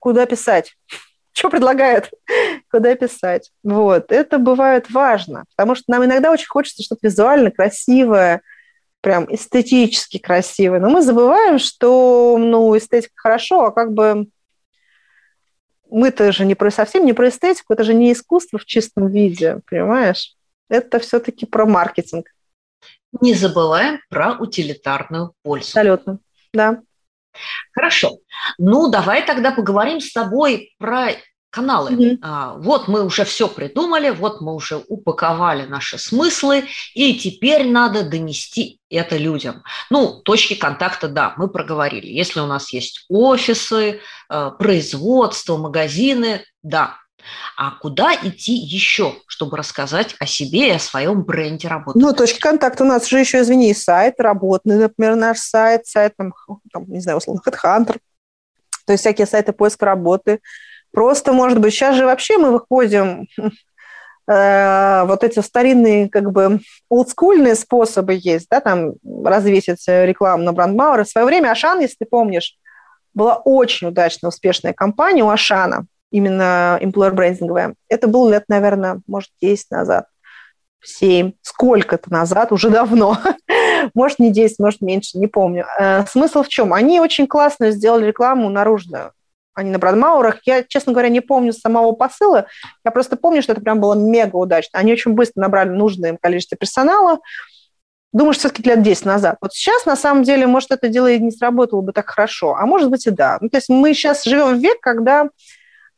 [0.00, 0.74] куда писать.
[1.32, 2.10] Что предлагают,
[2.72, 3.52] куда писать.
[3.62, 8.42] Вот, это бывает важно, потому что нам иногда очень хочется что-то визуально красивое,
[9.00, 14.26] прям эстетически красивое, но мы забываем, что, ну, эстетика хорошо, а как бы
[15.90, 19.60] мы-то же не про, совсем не про эстетику, это же не искусство в чистом виде,
[19.68, 20.38] понимаешь?
[20.68, 22.26] это все-таки про маркетинг.
[23.20, 25.68] Не забываем про утилитарную пользу.
[25.68, 26.18] Абсолютно,
[26.52, 26.82] да.
[27.72, 28.18] Хорошо.
[28.58, 31.10] Ну, давай тогда поговорим с тобой про
[31.50, 31.90] каналы.
[31.90, 32.18] Mm-hmm.
[32.22, 38.02] А, вот мы уже все придумали, вот мы уже упаковали наши смыслы, и теперь надо
[38.02, 39.62] донести это людям.
[39.90, 42.06] Ну, точки контакта, да, мы проговорили.
[42.06, 46.96] Если у нас есть офисы, э, производство, магазины, да,
[47.56, 51.98] а куда идти еще, чтобы рассказать о себе и о своем бренде работы?
[51.98, 56.32] Ну, точки контакта у нас же еще, извини, сайт работный, например, наш сайт, сайт, там,
[56.72, 57.98] там не знаю, условно, HeadHunter,
[58.86, 60.40] то есть всякие сайты поиска работы.
[60.98, 63.28] Просто, может быть, сейчас же вообще мы выходим
[64.28, 68.94] э, вот эти старинные, как бы, олдскульные способы есть, да, там
[69.24, 71.04] развесить рекламу на брандмауэр.
[71.04, 72.56] В свое время Ашан, если ты помнишь,
[73.14, 79.30] была очень удачная, успешная компания у Ашана– именно employer брендинговая, это было лет, наверное, может,
[79.40, 80.06] 10 назад,
[80.82, 83.18] 7, сколько-то назад, уже давно.
[83.94, 85.64] может, не 10, может, меньше, не помню.
[85.78, 86.74] Э, смысл в чем?
[86.74, 89.12] Они очень классно сделали рекламу наружную.
[89.58, 90.40] Они на Брадмаурах.
[90.44, 92.46] Я, честно говоря, не помню самого посыла.
[92.84, 94.78] Я просто помню, что это прям было мега удачно.
[94.78, 97.18] Они очень быстро набрали нужное им количество персонала.
[98.12, 99.36] Думаю, что все-таки лет 10 назад.
[99.40, 102.64] Вот сейчас, на самом деле, может, это дело и не сработало бы так хорошо, а
[102.66, 103.38] может быть и да.
[103.40, 105.28] Ну, то есть мы сейчас живем в век, когда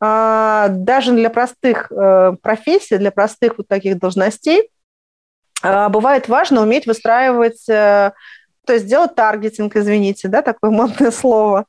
[0.01, 4.71] а, даже для простых э, профессий, для простых вот таких должностей
[5.63, 8.13] а, бывает важно уметь выстраивать, э,
[8.67, 11.67] то есть делать таргетинг, извините, да, такое модное слово.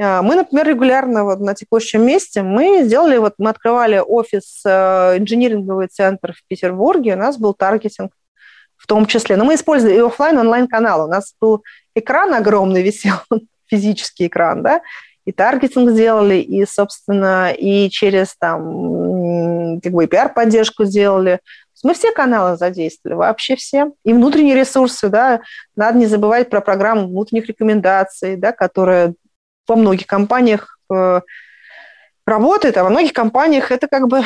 [0.00, 5.18] А, мы, например, регулярно вот на текущем месте, мы сделали, вот мы открывали офис, э,
[5.18, 8.12] инжиниринговый центр в Петербурге, у нас был таргетинг
[8.76, 9.36] в том числе.
[9.36, 11.04] Но мы использовали и офлайн, онлайн канал.
[11.06, 11.62] У нас был
[11.94, 13.14] экран огромный висел,
[13.66, 14.82] физический экран, да,
[15.24, 21.40] и таргетинг сделали, и, собственно, и через там как бы и пиар-поддержку сделали.
[21.82, 23.92] Мы все каналы задействовали, вообще все.
[24.04, 25.40] И внутренние ресурсы, да,
[25.76, 29.14] надо не забывать про программу внутренних рекомендаций, да, которая
[29.66, 31.20] во многих компаниях э,
[32.26, 34.22] работает, а во многих компаниях это как бы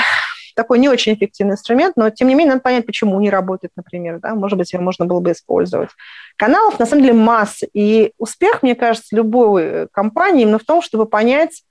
[0.59, 4.19] такой не очень эффективный инструмент, но тем не менее надо понять, почему не работает, например,
[4.19, 5.91] да, может быть, его можно было бы использовать.
[6.37, 11.07] Каналов на самом деле масса, и успех, мне кажется, любой компании именно в том, чтобы
[11.07, 11.63] понять,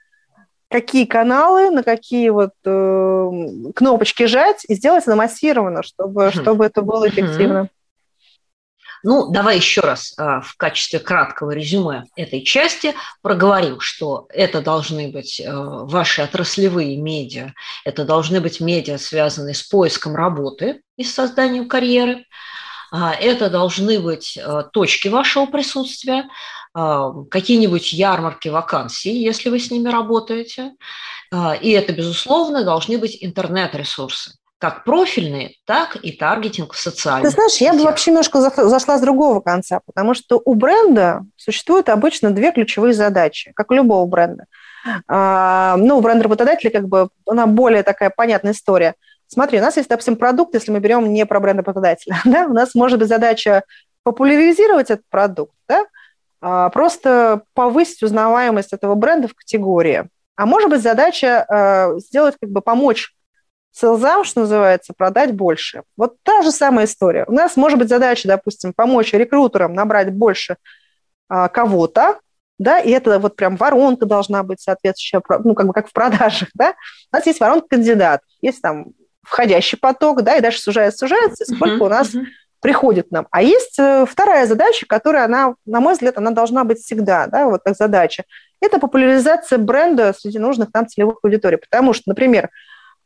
[0.70, 3.32] какие каналы, на какие вот э,
[3.76, 7.70] кнопочки жать и сделать это массированно, чтобы, чтобы это было эффективно.
[9.04, 15.10] Ну, давай еще раз а, в качестве краткого резюме этой части проговорим, что это должны
[15.10, 17.54] быть э, ваши отраслевые медиа,
[17.86, 22.26] это должны быть медиа, связанные с поиском работы и созданием карьеры,
[22.92, 26.28] а, это должны быть э, точки вашего присутствия,
[26.74, 30.74] а, какие-нибудь ярмарки вакансий, если вы с ними работаете.
[31.62, 37.52] И это, безусловно, должны быть интернет-ресурсы как профильные, так и таргетинг в социальных Ты знаешь,
[37.52, 37.74] сетях.
[37.74, 42.52] я бы вообще немножко зашла с другого конца, потому что у бренда существуют обычно две
[42.52, 44.46] ключевые задачи, как у любого бренда.
[45.08, 48.96] А, ну, бренд работодателя, как бы, она более такая понятная история.
[49.28, 52.54] Смотри, у нас есть, допустим, продукт, если мы берем не про бренд работодателя, да, у
[52.54, 53.64] нас может быть задача
[54.04, 55.86] популяризировать этот продукт, да,
[56.42, 60.08] а, просто повысить узнаваемость этого бренда в категории.
[60.36, 63.12] А может быть задача э, сделать, как бы помочь
[63.78, 65.84] селзам, что называется, продать больше.
[65.96, 67.26] Вот та же самая история.
[67.28, 70.58] У нас может быть задача, допустим, помочь рекрутерам набрать больше
[71.30, 72.20] а, кого-то,
[72.60, 76.50] да, и это вот прям воронка должна быть соответствующая, ну, как бы как в продажах,
[76.56, 76.74] да.
[77.12, 78.88] У нас есть воронка кандидатов, есть там
[79.24, 82.24] входящий поток, да, и дальше сужается, сужается, и сколько uh-huh, у нас uh-huh.
[82.62, 83.28] приходит нам.
[83.30, 87.46] А есть э, вторая задача, которая, она, на мой взгляд, она должна быть всегда, да,
[87.46, 88.24] вот как задача.
[88.62, 91.58] Это популяризация бренда среди нужных нам целевых аудиторий.
[91.58, 92.50] Потому что, например,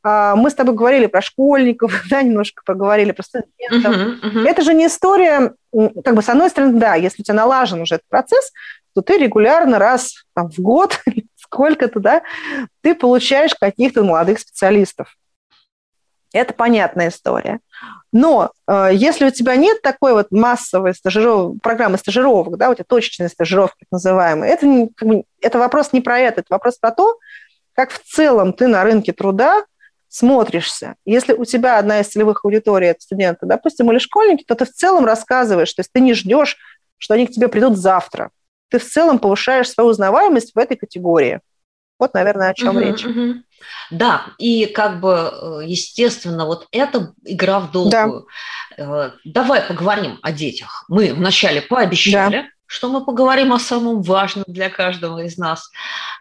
[0.04, 3.96] мы с тобой говорили про школьников, да, немножко поговорили про студентов.
[3.96, 4.48] Uh-huh, uh-huh.
[4.48, 7.96] Это же не история, как бы, с одной стороны, да, если у тебя налажен уже
[7.96, 8.52] этот процесс,
[8.94, 11.00] то ты регулярно раз там, в год,
[11.36, 12.22] сколько-то, да,
[12.82, 15.16] ты получаешь каких-то молодых специалистов.
[16.34, 17.60] Это понятная история.
[18.14, 21.60] Но э, если у тебя нет такой вот массовой стажиров...
[21.62, 26.00] программы стажировок, да, у тебя точечные стажировки, так называемые, это, как бы, это вопрос не
[26.00, 27.18] про это, это вопрос про то,
[27.74, 29.66] как в целом ты на рынке труда
[30.12, 30.96] смотришься.
[31.06, 34.72] Если у тебя одна из целевых аудиторий– это студенты, допустим, или школьники, то ты в
[34.72, 36.58] целом рассказываешь, то есть ты не ждешь,
[36.98, 38.30] что они к тебе придут завтра.
[38.70, 41.40] Ты в целом повышаешь свою узнаваемость в этой категории.
[41.98, 43.06] Вот, наверное, о чем uh-huh, речь.
[43.06, 43.36] Uh-huh.
[43.90, 48.28] Да, и как бы, э, естественно, вот эта игра в долгую.
[48.78, 48.84] Да.
[48.84, 50.84] Э, давай поговорим о детях.
[50.90, 55.70] Мы вначале пообещали, да что мы поговорим о самом важном для каждого из нас.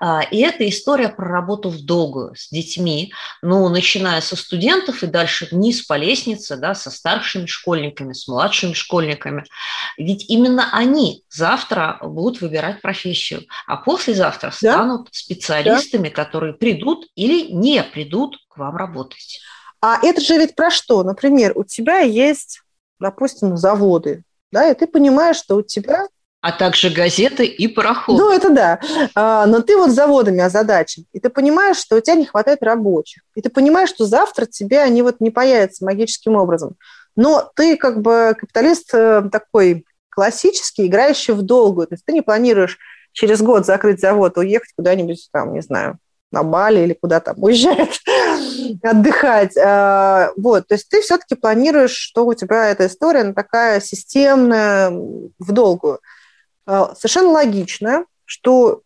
[0.01, 5.07] А, и это история про работу в долгую с детьми, ну, начиная со студентов и
[5.07, 9.45] дальше вниз по лестнице, да, со старшими школьниками, с младшими школьниками.
[9.97, 15.11] Ведь именно они завтра будут выбирать профессию, а послезавтра станут да?
[15.13, 16.15] специалистами, да.
[16.15, 19.41] которые придут или не придут к вам работать.
[19.81, 21.05] А это же ведь про что?
[21.05, 22.63] Например, у тебя есть,
[22.99, 26.09] допустим, заводы, да, и ты понимаешь, что у тебя
[26.41, 28.19] а также газеты и пароходы.
[28.23, 28.81] Ну, это да.
[29.15, 33.23] А, но ты вот заводами озадачен, и ты понимаешь, что у тебя не хватает рабочих.
[33.35, 36.77] И ты понимаешь, что завтра тебе они вот не появятся магическим образом.
[37.15, 41.87] Но ты как бы капиталист э, такой классический, играющий в долгую.
[41.89, 42.79] То есть ты не планируешь
[43.13, 45.99] через год закрыть завод уехать куда-нибудь там, не знаю,
[46.33, 47.91] на Бали или куда там уезжает
[48.83, 49.57] отдыхать.
[49.59, 54.91] А, вот, то есть ты все-таки планируешь, что у тебя эта история она такая системная,
[54.91, 56.01] в долгую.
[56.71, 58.83] А, совершенно логично, что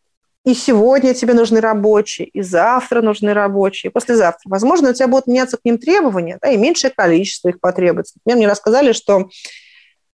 [0.47, 4.49] и сегодня тебе нужны рабочие, и завтра нужны рабочие, и послезавтра.
[4.49, 8.15] Возможно, у тебя будут меняться к ним требования, да, и меньшее количество их потребуется.
[8.17, 9.29] Например, мне рассказали, что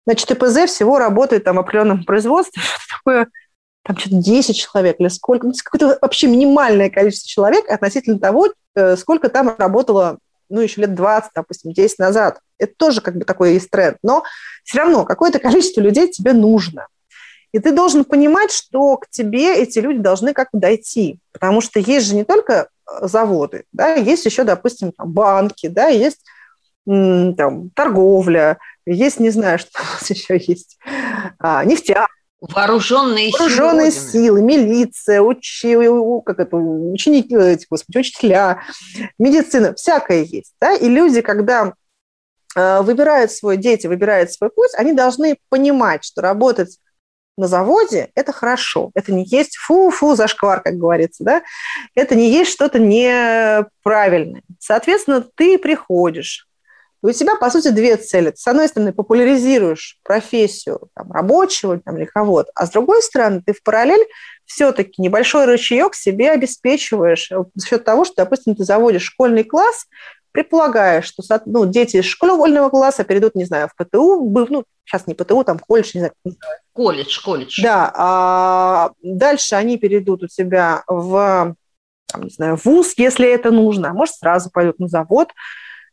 [0.05, 2.61] значит, ТПЗ всего работает там в определенном производстве,
[2.91, 3.29] такое
[3.85, 8.97] там что-то 10 человек или сколько, ну, какое-то вообще минимальное количество человек относительно того, э,
[8.97, 10.19] сколько там работало,
[10.49, 12.41] ну, еще лет 20, допустим, 10 назад.
[12.59, 13.99] Это тоже как бы такой есть тренд.
[14.03, 14.25] Но
[14.65, 16.89] все равно какое-то количество людей тебе нужно.
[17.53, 21.19] И ты должен понимать, что к тебе эти люди должны как-то дойти.
[21.33, 25.89] Потому что есть же не только э, заводы, да, есть еще, допустим, там, банки, да,
[25.89, 26.21] есть
[26.87, 30.79] там, торговля, есть, не знаю, что у нас еще есть,
[31.39, 32.07] а, нефтя.
[32.41, 35.77] Вооруженные, Вооруженные силы, силы милиция, учи,
[36.25, 38.63] как это, ученики, эти, господи, учителя,
[39.19, 40.55] медицина, всякое есть.
[40.59, 40.75] Да?
[40.75, 41.75] И люди, когда
[42.57, 46.79] э, выбирают свой, дети выбирают свой путь, они должны понимать, что работать
[47.37, 48.91] на заводе, это хорошо.
[48.95, 51.43] Это не есть фу-фу зашквар, как говорится, да?
[51.95, 54.43] Это не есть что-то неправильное.
[54.59, 56.47] Соответственно, ты приходишь,
[57.03, 58.33] у тебя, по сути, две цели.
[58.37, 63.55] с одной стороны, популяризируешь профессию там, рабочего там, или кого-то, а с другой стороны, ты
[63.55, 64.07] в параллель
[64.45, 69.87] все-таки небольшой рычаек себе обеспечиваешь за счет того, что, допустим, ты заводишь школьный класс,
[70.33, 75.15] предполагая, что ну, дети из школьного класса перейдут, не знаю, в ПТУ, ну, сейчас не
[75.15, 76.13] ПТУ, там колледж, не знаю.
[76.73, 77.63] Колледж, колледж.
[77.63, 81.55] Да, а дальше они перейдут у тебя в,
[82.07, 85.29] там, не знаю, вуз, если это нужно, а может, сразу пойдут на завод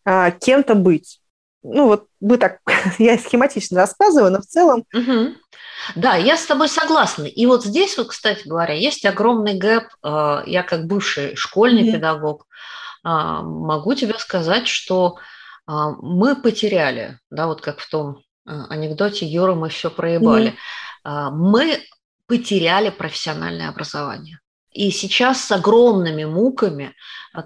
[0.05, 1.19] а, кем-то быть.
[1.63, 2.59] Ну, вот мы так,
[2.97, 4.83] я схематично рассказываю, но в целом...
[4.93, 5.35] Угу.
[5.95, 7.25] Да, я с тобой согласна.
[7.25, 9.83] И вот здесь вот, кстати говоря, есть огромный гэп.
[10.01, 12.47] А, я как бывший школьный mm педагог,
[13.03, 15.17] а, могу тебе сказать, что
[15.67, 20.55] а, мы потеряли, да, вот как в том анекдоте Юра, мы все проебали,
[21.05, 21.29] mm-hmm.
[21.31, 21.79] мы
[22.27, 24.39] потеряли профессиональное образование.
[24.71, 26.93] И сейчас с огромными муками,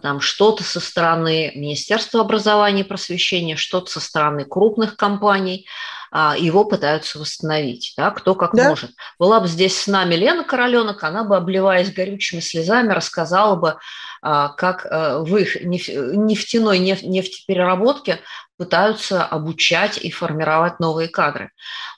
[0.02, 6.66] там что-то со стороны Министерства образования и просвещения, что-то со стороны крупных компаний, а, его
[6.66, 8.70] пытаются восстановить, да, кто как да?
[8.70, 8.92] может.
[9.18, 13.78] Была бы здесь с нами Лена Короленок, она бы, обливаясь горючими слезами, рассказала бы,
[14.22, 18.20] а, как э, в их нефтяной нефтепереработке
[18.58, 21.52] пытаются обучать и формировать новые кадры.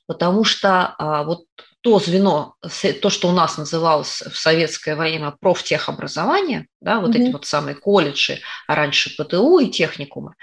[0.07, 1.45] Потому что а, вот
[1.83, 2.55] то звено,
[3.01, 7.21] то, что у нас называлось в советское время профтехобразование, да, вот mm-hmm.
[7.21, 10.35] эти вот самые колледжи, а раньше ПТУ и техникумы,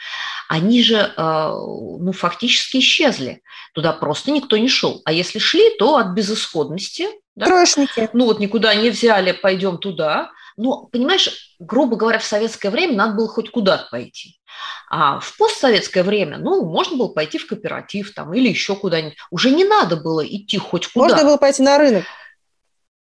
[0.50, 3.40] они же э, ну, фактически исчезли.
[3.72, 5.00] Туда просто никто не шел.
[5.06, 7.08] А если шли, то от безысходности.
[7.34, 7.46] Да?
[7.46, 8.10] Троечники.
[8.12, 10.32] Ну вот никуда не взяли, пойдем туда.
[10.58, 14.39] Ну, понимаешь, грубо говоря, в советское время надо было хоть куда-то пойти.
[14.88, 19.16] А в постсоветское время, ну, можно было пойти в кооператив там или еще куда-нибудь.
[19.30, 21.08] Уже не надо было идти хоть куда.
[21.08, 22.04] Можно было пойти на рынок.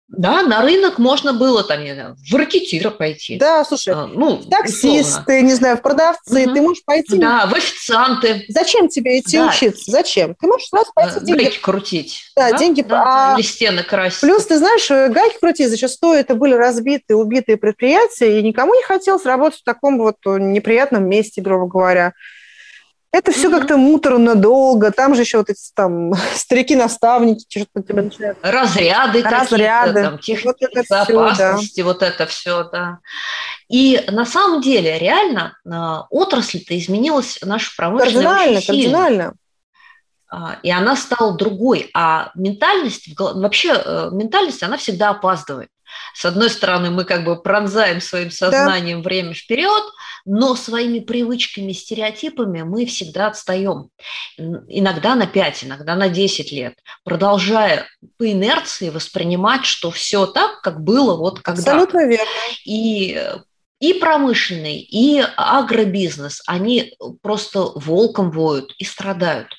[0.10, 3.38] Да, на рынок можно было там, не знаю, в ракетира пойти.
[3.38, 5.42] Да, слушай, а, ну, таксисты, условно.
[5.42, 6.54] не знаю, в продавцы, угу.
[6.54, 7.18] ты можешь пойти.
[7.18, 8.46] Да, в официанты.
[8.48, 9.50] Зачем тебе идти да.
[9.50, 9.92] учиться?
[9.92, 10.34] Зачем?
[10.36, 11.44] Ты можешь сразу пойти деньги.
[11.44, 12.32] Гайки крутить.
[12.38, 12.58] Да, да?
[12.58, 12.82] деньги.
[12.84, 13.36] Да, а...
[13.36, 14.22] Или стены красить.
[14.22, 18.84] Плюс, ты знаешь, э, гайки крутить зачастую это были разбитые, убитые предприятия, и никому не
[18.84, 22.14] хотелось работать в таком вот неприятном месте, грубо говоря.
[23.18, 23.52] Это все mm-hmm.
[23.52, 24.92] как-то муторно, долго.
[24.92, 28.38] Там же еще вот эти там старики-наставники что-то тебя начинают.
[28.44, 31.88] Разряды, разряды, там, вот это безопасности, все, да.
[31.88, 33.00] вот это все, да.
[33.70, 35.70] И на самом деле реально э,
[36.12, 39.34] отрасль-то изменилась наша промышленность Кардинально, кардинально.
[40.30, 41.90] А, и она стала другой.
[41.96, 45.70] А ментальность, вообще э, ментальность, она всегда опаздывает.
[46.14, 49.10] С одной стороны, мы как бы пронзаем своим сознанием да.
[49.10, 49.84] время вперед,
[50.26, 53.90] но своими привычками, стереотипами мы всегда отстаем.
[54.38, 56.74] Иногда на 5, иногда на 10 лет,
[57.04, 57.88] продолжая
[58.18, 61.62] по инерции воспринимать, что все так, как было вот когда.
[61.62, 62.26] Абсолютно верно.
[62.66, 63.22] И
[63.80, 69.50] и промышленный, и агробизнес, они просто волком воют и страдают.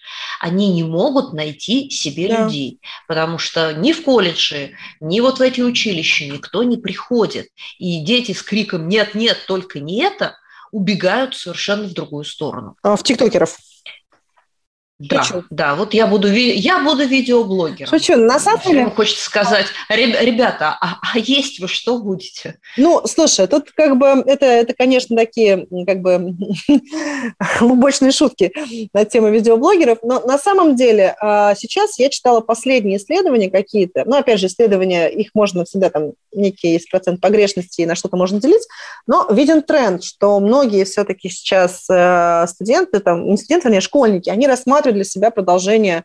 [0.41, 2.45] Они не могут найти себе да.
[2.45, 7.49] людей, потому что ни в колледже, ни вот в эти училища никто не приходит.
[7.79, 10.37] И дети с криком «нет, нет, только не это»
[10.71, 12.77] убегают совершенно в другую сторону.
[12.83, 13.57] А в тиктокеров?
[14.99, 15.45] Да, Шучу.
[15.51, 17.89] да, вот я буду, я буду видеоблогером.
[17.89, 18.87] Шучу, на самом деле...
[18.87, 22.59] Хочется сказать, ребята, а, а есть вы что будете?
[22.77, 26.35] Ну, слушай, тут как бы это, это конечно, такие как бы
[27.61, 28.53] глубочные шутки
[28.93, 34.17] на тему видеоблогеров, но на самом деле а, сейчас я читала последние исследования какие-то, ну,
[34.17, 38.41] опять же, исследования, их можно всегда там, некий есть процент погрешности, и на что-то можно
[38.41, 38.67] делить,
[39.07, 44.49] но виден тренд, что многие все-таки сейчас э, студенты, там, не студенты, а школьники, они
[44.49, 46.05] рассматривают рассматривать для себя продолжение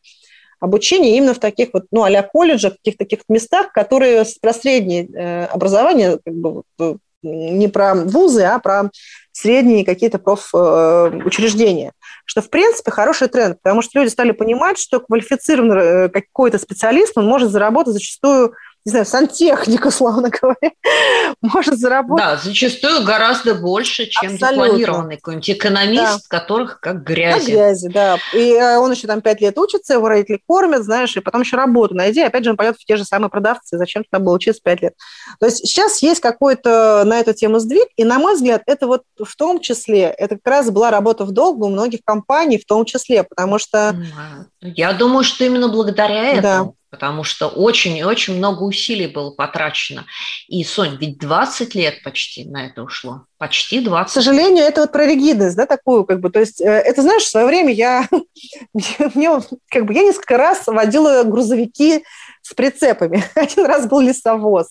[0.60, 5.46] обучения именно в таких вот, ну, а-ля колледжах, каких-то таких местах, которые про среднее э,
[5.46, 8.90] образование, как бы, э, не про вузы, а про
[9.32, 11.90] средние какие-то профучреждения.
[11.90, 11.92] Э,
[12.26, 17.26] что, в принципе, хороший тренд, потому что люди стали понимать, что квалифицированный какой-то специалист, он
[17.26, 18.54] может заработать зачастую
[18.86, 20.72] не знаю, сантехник, условно говоря,
[21.42, 22.26] может заработать.
[22.26, 24.66] Да, зачастую гораздо больше, чем Абсолютно.
[24.66, 26.40] дипломированный какой-нибудь экономист, да.
[26.40, 27.46] которых как грязи.
[27.46, 28.18] Как грязи, да.
[28.34, 31.56] И э, он еще там пять лет учится, его родители кормят, знаешь, и потом еще
[31.56, 34.62] работу найди, опять же он пойдет в те же самые продавцы, зачем там было учиться
[34.62, 34.94] пять лет.
[35.40, 39.04] То есть сейчас есть какой-то на эту тему сдвиг, и, на мой взгляд, это вот
[39.18, 42.84] в том числе, это как раз была работа в долгу у многих компаний в том
[42.86, 43.96] числе, потому что...
[44.62, 46.66] Я думаю, что именно благодаря этому.
[46.66, 50.06] Да потому что очень и очень много усилий было потрачено.
[50.48, 53.26] И, Сонь, ведь 20 лет почти на это ушло.
[53.40, 54.12] Почти 20.
[54.12, 57.24] К сожалению, это вот про ригидность, да, такую, как бы, то есть, э, это, знаешь,
[57.24, 58.08] в свое время я,
[59.16, 59.32] мне,
[59.72, 62.04] как бы, я несколько раз водила грузовики
[62.44, 63.24] с прицепами.
[63.36, 64.68] Один раз был лесовоз.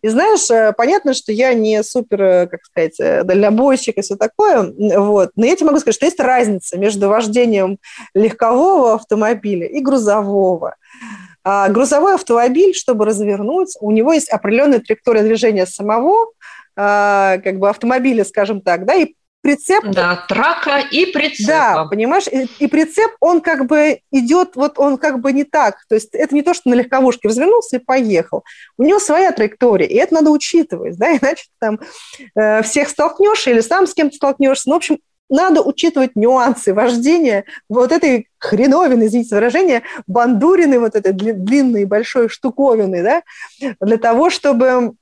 [0.00, 4.72] И знаешь, э, понятно, что я не супер, э, как сказать, дальнобойщик и все такое,
[4.96, 5.30] вот.
[5.34, 7.78] но я тебе могу сказать, что есть разница между вождением
[8.14, 10.76] легкового автомобиля и грузового.
[11.50, 16.32] А грузовой автомобиль, чтобы развернуть, у него есть определенная траектория движения самого
[16.76, 19.82] а, как бы автомобиля, скажем так, да, и прицеп...
[19.86, 21.46] Да, трака и прицеп.
[21.46, 25.78] Да, понимаешь, и, и прицеп, он как бы идет, вот он как бы не так,
[25.88, 28.44] то есть это не то, что на легковушке развернулся и поехал.
[28.76, 31.80] У него своя траектория, и это надо учитывать, да, иначе там
[32.34, 34.68] э, всех столкнешь или сам с кем-то столкнешься.
[34.68, 41.12] Ну, в общем, надо учитывать нюансы вождения вот этой хреновины, извините выражение, бандурины, вот этой
[41.12, 43.22] длинной большой штуковины, да,
[43.80, 44.94] для того, чтобы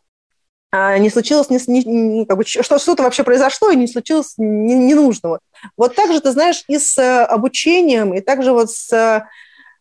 [0.72, 5.40] а, не случилось, не, не, как бы, что что-то вообще произошло и не случилось ненужного.
[5.76, 9.28] Вот так же, ты знаешь, и с э, обучением, и также вот с а,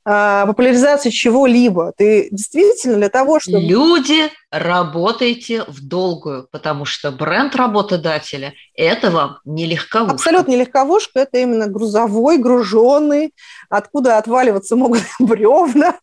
[0.06, 1.92] популяризации чего-либо.
[1.98, 3.60] Ты действительно для того, чтобы...
[3.60, 10.14] Люди, работаете в долгую, потому что бренд работодателя– это вам не легковушка.
[10.14, 13.34] Абсолютно не легковушка, это именно грузовой, груженный,
[13.70, 15.96] откуда отваливаться могут бревна.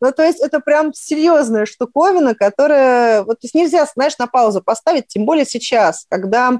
[0.00, 3.24] Ну, то есть это прям серьезная штуковина, которая...
[3.24, 6.58] Вот то есть нельзя, знаешь, на паузу поставить, тем более сейчас, когда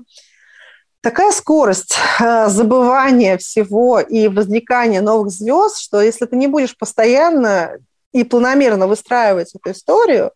[1.09, 7.79] такая скорость э, забывания всего и возникания новых звезд, что если ты не будешь постоянно
[8.13, 10.33] и планомерно выстраивать эту историю,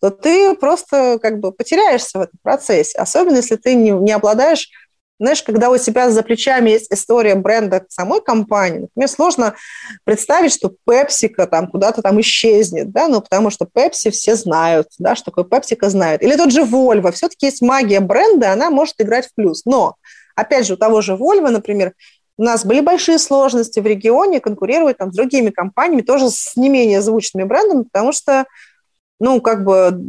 [0.00, 2.98] то ты просто как бы потеряешься в этом процессе.
[2.98, 4.68] Особенно если ты не, не обладаешь
[5.22, 9.54] знаешь, когда у тебя за плечами есть история бренда самой компании, например, сложно
[10.02, 15.14] представить, что Пепсика там куда-то там исчезнет, да, ну, потому что Пепси все знают, да,
[15.14, 16.22] что такое Пепсика знает.
[16.22, 19.64] Или тот же Volvo, все-таки есть магия бренда, она может играть в плюс.
[19.64, 19.94] Но,
[20.34, 21.92] опять же, у того же Volvo, например,
[22.36, 26.68] у нас были большие сложности в регионе конкурировать там с другими компаниями, тоже с не
[26.68, 28.46] менее звучными брендами, потому что,
[29.20, 30.00] ну, как бы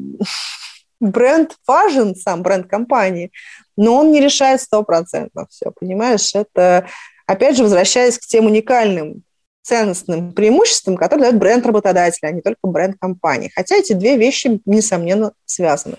[0.99, 3.31] бренд важен, сам бренд компании,
[3.75, 6.33] но он не решает стопроцентно все, понимаешь?
[6.35, 6.87] Это,
[7.25, 9.23] опять же, возвращаясь к тем уникальным
[9.63, 13.51] ценностным преимуществам, которые дает бренд работодателя, а не только бренд компании.
[13.53, 15.97] Хотя эти две вещи, несомненно, связаны.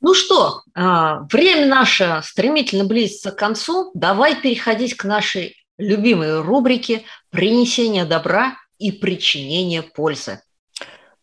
[0.00, 3.90] Ну что, а, время наше стремительно близится к концу.
[3.94, 10.42] Давай переходить к нашей любимой рубрике «Принесение добра и причинение пользы».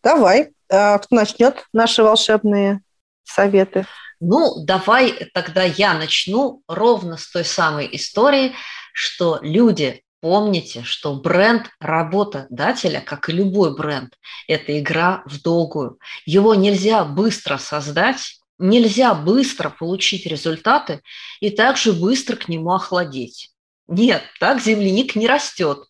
[0.02, 0.52] Давай.
[0.68, 2.80] А, кто начнет наши волшебные
[3.22, 3.86] советы?
[4.24, 8.52] Ну, давай тогда я начну ровно с той самой истории,
[8.94, 14.14] что люди, помните, что бренд работодателя, как и любой бренд,
[14.46, 15.98] это игра в долгую.
[16.24, 21.02] Его нельзя быстро создать, нельзя быстро получить результаты
[21.40, 23.50] и также быстро к нему охладеть.
[23.88, 25.80] Нет, так земляник не растет.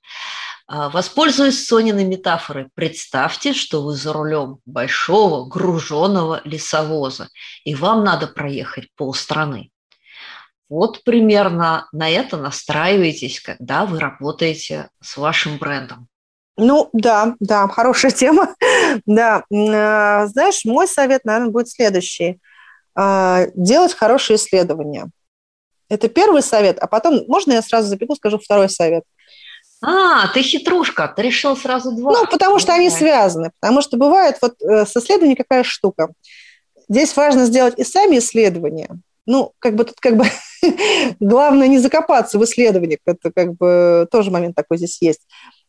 [0.75, 7.29] А, воспользуясь Сониной метафорой, представьте, что вы за рулем большого груженного лесовоза,
[7.65, 9.71] и вам надо проехать полстраны.
[10.71, 16.09] Вот примерно на это настраивайтесь, когда вы работаете с вашим брендом.
[16.57, 18.55] Ну, да, да, хорошая тема.
[19.05, 22.41] да, а, знаешь, мой совет, наверное, будет следующий.
[22.95, 25.11] А, делать хорошие исследования.
[25.91, 29.05] Это первый совет, а потом, можно я сразу запеку, скажу второй совет–
[29.83, 32.13] а, ты хитрушка, ты решил сразу два.
[32.13, 33.51] Ну, потому что они связаны.
[33.61, 36.09] Потому что бывает вот э, с исследованием какая штука.
[36.89, 38.89] Здесь важно сделать и сами исследования.
[39.27, 40.27] Ну, как бы тут как бы
[41.21, 43.01] главное не закопаться в исследованиях.
[43.07, 45.23] Это как бы тоже момент такой здесь есть.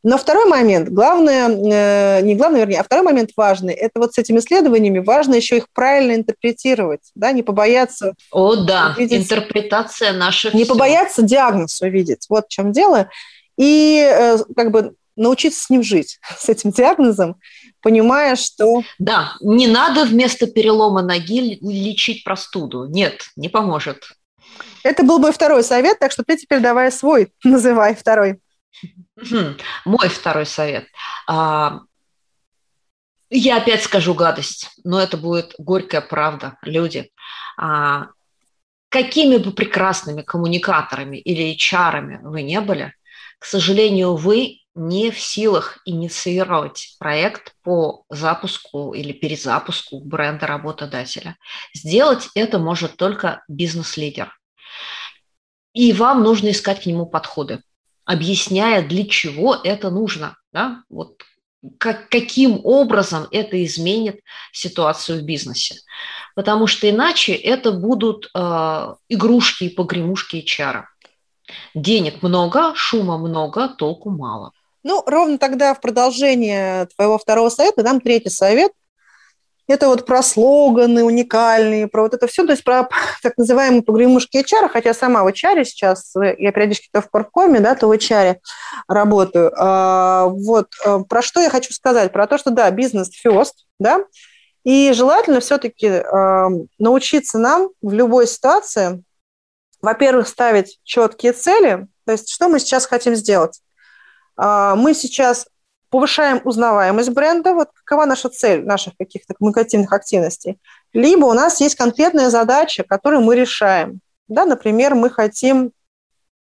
[0.03, 4.17] Но второй момент, главное, э, не главное, вернее, а второй момент важный, это вот с
[4.17, 8.13] этими исследованиями важно еще их правильно интерпретировать, да, не побояться.
[8.29, 10.53] О, да, увидеть, интерпретация наших.
[10.53, 10.73] Не все.
[10.73, 13.09] побояться диагноз увидеть, вот в чем дело
[13.57, 17.35] и э, как бы научиться с ним жить, с этим диагнозом,
[17.81, 18.83] понимая, что...
[18.99, 22.85] Да, не надо вместо перелома ноги лечить простуду.
[22.85, 24.03] Нет, не поможет.
[24.83, 28.39] Это был мой второй совет, так что ты теперь давай свой называй второй.
[29.85, 30.87] Мой второй совет.
[31.27, 31.81] А,
[33.29, 37.11] я опять скажу гадость, но это будет горькая правда, люди.
[37.57, 38.07] А,
[38.89, 42.93] какими бы прекрасными коммуникаторами или HR вы не были,
[43.43, 51.35] к сожалению, вы не в силах инициировать проект по запуску или перезапуску бренда работодателя.
[51.73, 54.33] Сделать это может только бизнес-лидер.
[55.73, 57.61] И вам нужно искать к нему подходы,
[58.05, 60.37] объясняя, для чего это нужно.
[60.53, 60.81] Да?
[60.87, 61.21] Вот
[61.77, 64.21] как, каким образом это изменит
[64.53, 65.81] ситуацию в бизнесе.
[66.33, 70.83] Потому что иначе это будут э, игрушки и погремушки HR.
[71.73, 74.51] Денег много, шума много, толку мало.
[74.83, 78.71] Ну, ровно тогда в продолжение твоего второго совета дам третий совет.
[79.65, 82.89] Это вот про слоганы уникальные, про вот это все, то есть про
[83.23, 87.73] так называемые погремушки HR, хотя сама в HR сейчас, я периодически то в паркоме, да,
[87.75, 88.37] то в HR
[88.89, 89.53] работаю.
[89.57, 92.11] А, вот, э, про что я хочу сказать?
[92.11, 94.03] Про то, что, да, бизнес first, да,
[94.65, 99.01] и желательно все-таки э, научиться нам в любой ситуации
[99.83, 101.87] во-первых, ставить четкие цели.
[102.05, 103.61] То есть что мы сейчас хотим сделать?
[104.37, 105.45] А, мы сейчас
[105.89, 110.57] повышаем узнаваемость бренда, вот какова наша цель наших каких-то коммуникативных активностей.
[110.93, 113.99] Либо у нас есть конкретная задача, которую мы решаем.
[114.29, 115.71] Да, например, мы хотим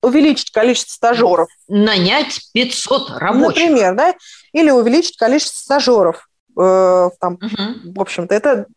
[0.02, 1.50] увеличить количество стажеров.
[1.68, 3.64] Нанять 500 рабочих.
[3.64, 4.14] Например, да,
[4.52, 6.30] или увеличить количество стажеров.
[6.58, 7.94] Э, там, угу.
[7.96, 8.68] В общем-то, это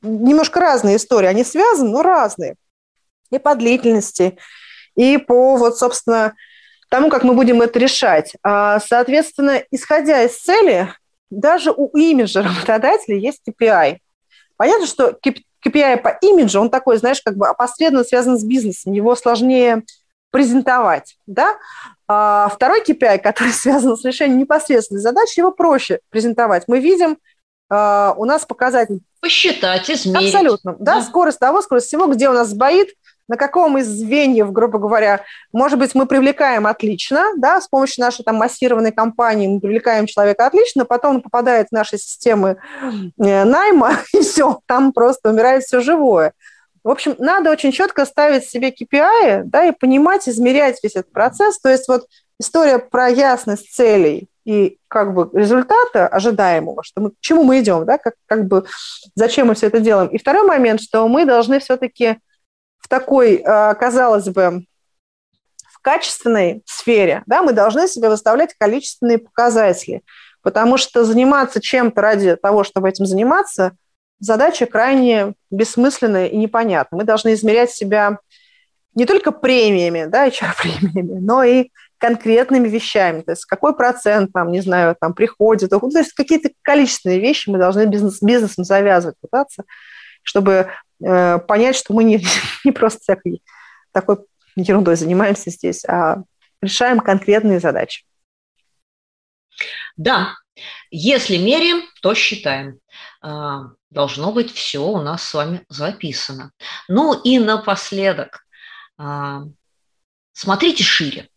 [0.00, 1.26] немножко разные истории.
[1.26, 2.56] Они связаны, но разные
[3.30, 4.38] и по длительности,
[4.96, 6.34] и по, вот, собственно,
[6.88, 8.34] тому, как мы будем это решать.
[8.42, 10.88] А, соответственно, исходя из цели,
[11.30, 13.98] даже у имиджа работодателя есть KPI.
[14.56, 19.14] Понятно, что KPI по имиджу, он такой, знаешь, как бы опосредованно связан с бизнесом, его
[19.16, 19.82] сложнее
[20.30, 21.56] презентовать, да?
[22.08, 26.64] А второй KPI, который связан с решением непосредственной задачи, его проще презентовать.
[26.68, 27.18] Мы видим,
[27.68, 29.00] а, у нас показатель...
[29.20, 30.34] Посчитать, измерить.
[30.34, 32.90] Абсолютно, да, да, скорость того, скорость всего, где у нас сбоит,
[33.28, 35.22] на каком из звеньев, грубо говоря,
[35.52, 40.46] может быть, мы привлекаем отлично, да, с помощью нашей там массированной кампании мы привлекаем человека
[40.46, 45.80] отлично, потом он попадает в наши системы э, найма, и все, там просто умирает все
[45.80, 46.32] живое.
[46.84, 51.58] В общем, надо очень четко ставить себе KPI, да, и понимать, измерять весь этот процесс.
[51.58, 52.06] То есть вот
[52.38, 57.84] история про ясность целей и как бы результата ожидаемого, что мы, к чему мы идем,
[57.84, 58.64] да, как, как бы
[59.16, 60.08] зачем мы все это делаем.
[60.10, 62.18] И второй момент, что мы должны все-таки
[62.78, 64.64] в такой, а, казалось бы,
[65.68, 70.02] в качественной сфере, да, мы должны себе выставлять количественные показатели,
[70.42, 73.72] потому что заниматься чем-то ради того, чтобы этим заниматься,
[74.18, 76.98] задача крайне бессмысленная и непонятная.
[76.98, 78.18] Мы должны измерять себя
[78.94, 84.60] не только премиями, да, HR-премиями, но и конкретными вещами, то есть какой процент там, не
[84.60, 89.64] знаю, там приходит, то есть какие-то количественные вещи мы должны бизнес, бизнесом завязывать, пытаться,
[90.22, 90.68] чтобы
[91.04, 92.24] Э, понять, что мы не,
[92.64, 93.42] не просто всякой
[93.92, 94.18] такой
[94.56, 96.22] ерундой занимаемся здесь, а
[96.60, 98.04] решаем конкретные задачи.
[99.96, 100.34] Да,
[100.90, 102.78] если меряем, то считаем.
[103.20, 106.52] А, должно быть все у нас с вами записано.
[106.88, 108.46] Ну и напоследок,
[108.98, 109.42] а,
[110.32, 111.28] смотрите шире,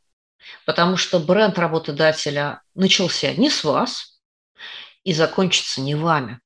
[0.65, 4.19] потому что бренд работодателя начался не с вас
[5.03, 6.39] и закончится не вами.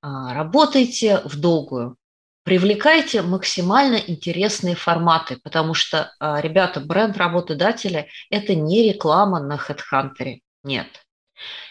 [0.00, 1.96] А, работайте в долгую,
[2.44, 10.40] Привлекайте максимально интересные форматы, потому что, а, ребята, бренд работодателя– это не реклама на HeadHunter,
[10.62, 10.86] нет.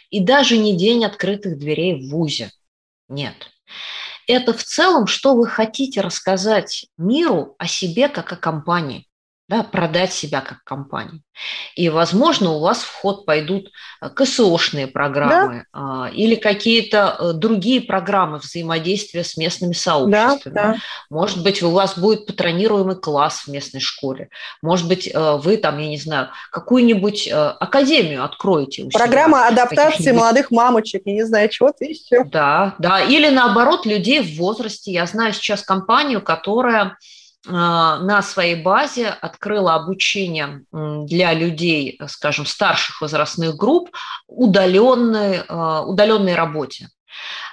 [0.10, 2.52] И даже не день открытых дверей в ВУЗе,
[3.08, 3.52] нет.
[4.26, 9.08] Это в целом, что вы хотите рассказать миру о себе как о компании
[9.50, 11.22] да, продать себя как компанию.
[11.76, 13.72] И, возможно, у вас в ход пойдут
[14.02, 16.10] э, КСОшные программы да?
[16.14, 20.54] или какие-то э, другие программы взаимодействия с местными сообществами.
[20.54, 20.78] Да, да.
[21.10, 24.30] Может быть, у вас будет патронируемый класс в местной школе.
[24.62, 28.88] Может быть, э, вы там, я не знаю, какую-нибудь академию откроете.
[28.94, 32.24] Программа адаптации молодых мамочек, я не знаю, чего-то еще.
[32.24, 33.02] Да, да.
[33.02, 34.92] Или наоборот, людей в возрасте.
[34.92, 36.96] Я знаю сейчас компанию, которая а,
[37.46, 43.90] на своей базе открыла обучение для людей, скажем, старших возрастных групп
[44.28, 46.88] удаленной, а, удаленной работе.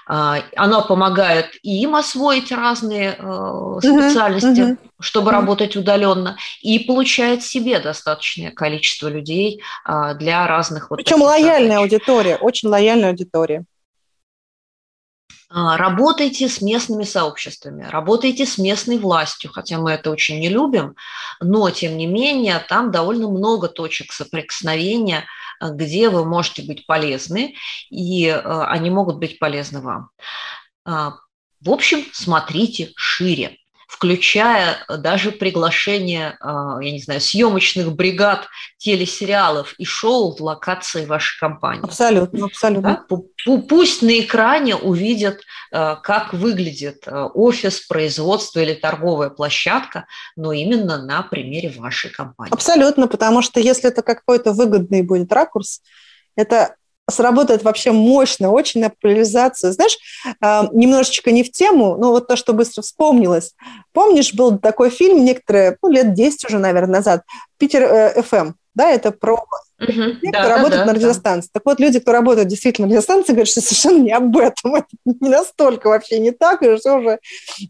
[0.06, 3.12] А, Она помогает и им освоить разные
[3.80, 5.34] специальности, uh-huh, чтобы uh-huh.
[5.34, 9.62] работать удаленно, и получает себе достаточное количество людей
[10.14, 11.92] для разных вот Причем лояльная задач.
[11.92, 13.64] аудитория, очень лояльная аудитория.
[15.52, 20.94] А, работайте с местными сообществами, работайте с местной властью, хотя мы это очень не любим,
[21.40, 25.24] но тем не менее там довольно много точек соприкосновения,
[25.58, 27.56] а, где вы можете быть полезны,
[27.90, 30.10] и а, они могут быть полезны вам.
[30.84, 33.58] В общем, смотрите шире
[33.90, 38.46] включая даже приглашение, а, я не знаю, съемочных бригад
[38.78, 41.82] телесериалов и шоу в локации вашей компании.
[41.82, 43.04] Абсолютно, абсолютно.
[43.08, 43.58] Да?
[43.68, 45.40] Пусть на экране увидят,
[45.72, 50.06] а, как выглядит а, офис, производство или торговая площадка,
[50.36, 52.54] но именно на примере вашей компании.
[52.54, 55.82] Абсолютно, потому что если это какой-то выгодный будет ракурс,
[56.36, 56.76] это
[57.10, 59.72] сработает вообще мощно, очень на популяризацию.
[59.72, 59.98] Знаешь,
[60.40, 63.54] а, немножечко не в тему, но вот то, что быстро вспомнилось.
[63.92, 67.22] Помнишь, был такой фильм некоторые, ну, лет 10 уже, наверное, назад,
[67.58, 69.44] «Питер э, ФМ», да, это про
[69.80, 70.20] Uh-huh.
[70.20, 71.48] Те, да, кто да, работает да, на радиостанции.
[71.54, 71.58] Да.
[71.58, 74.74] Так вот, люди, кто работают действительно на радиостанции, говорят, что совершенно не об этом.
[74.74, 77.18] Это не настолько вообще не так, и все уже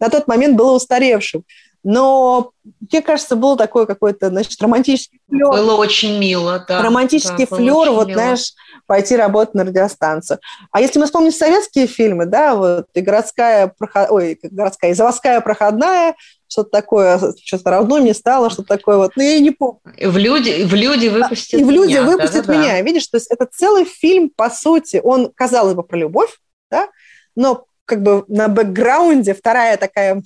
[0.00, 1.44] на тот момент было устаревшим.
[1.82, 2.52] Но,
[2.90, 5.48] мне кажется, был такой какой-то, значит, романтический флер.
[5.48, 6.82] Было очень мило, да.
[6.82, 8.20] Романтический да, флер, вот, мило.
[8.20, 8.52] знаешь,
[8.86, 10.40] пойти работать на радиостанцию.
[10.72, 14.10] А если мы вспомним советские фильмы, да, вот и городская, проход...
[14.10, 16.16] ой, городская, и заводская проходная,
[16.48, 19.80] что-то такое, что-то равно мне стало, что-то такое вот, ну, я и не помню.
[19.84, 22.80] В люди, в люди выпустят И в люди меня, выпустят да, меня, да.
[22.82, 26.36] видишь, то есть это целый фильм, по сути, он, казалось бы, про любовь,
[26.70, 26.88] да,
[27.36, 30.22] но как бы на бэкграунде вторая такая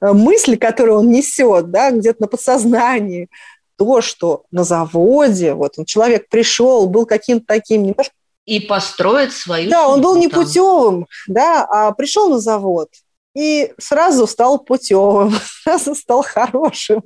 [0.00, 3.28] мысль, которую он несет, да, где-то на подсознании,
[3.76, 8.14] то, что на заводе, вот он, человек пришел, был каким-то таким немножко...
[8.46, 12.90] И построит свою Да, он был непутевым, да, а пришел на завод,
[13.34, 15.34] и сразу стал путевым,
[15.64, 17.02] сразу стал хорошим.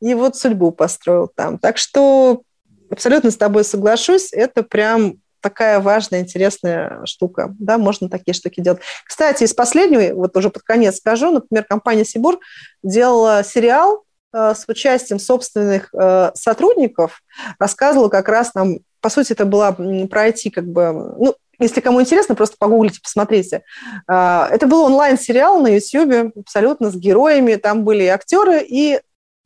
[0.00, 1.58] И вот судьбу построил там.
[1.58, 2.42] Так что
[2.90, 7.54] абсолютно с тобой соглашусь, это прям такая важная, интересная штука.
[7.58, 8.80] Да, можно такие штуки делать.
[9.04, 12.38] Кстати, из последнего, вот уже под конец скажу, например, компания Сибур
[12.82, 17.22] делала сериал э, с участием собственных э, сотрудников,
[17.58, 19.72] рассказывала как раз нам, по сути, это была
[20.10, 23.62] пройти как бы, ну, если кому интересно, просто погуглите, посмотрите.
[24.10, 27.54] Э, это был онлайн-сериал на YouTube, абсолютно с героями.
[27.56, 29.00] Там были и актеры, и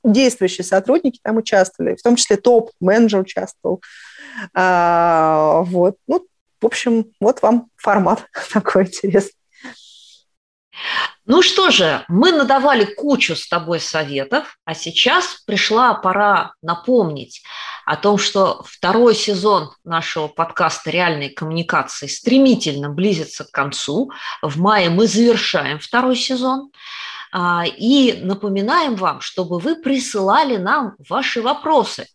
[0.05, 3.82] действующие сотрудники там участвовали, в том числе топ-менеджер участвовал.
[4.55, 5.97] А, вот.
[6.06, 6.27] Ну,
[6.60, 9.35] в общем, вот вам формат такой интересный.
[11.27, 17.43] Ну что же, мы надавали кучу с тобой советов, а сейчас пришла пора напомнить
[17.86, 24.10] о том, что второй сезон нашего подкаста «Реальные коммуникации» стремительно близится к концу.
[24.43, 26.70] В мае мы завершаем второй сезон.
[27.32, 32.07] А, и напоминаем вам, чтобы вы присылали нам ваши вопросы.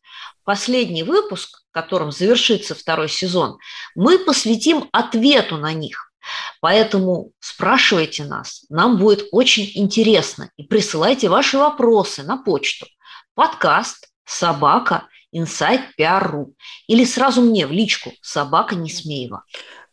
[0.43, 3.57] Последний выпуск, которым завершится второй сезон,
[3.95, 6.11] мы посвятим ответу на них.
[6.59, 10.49] Поэтому спрашивайте нас, нам будет очень интересно.
[10.57, 12.87] И присылайте ваши вопросы на почту.
[13.35, 16.53] Подкаст собака insight.pr.ru
[16.87, 19.43] или сразу мне в личку собака Несмеева.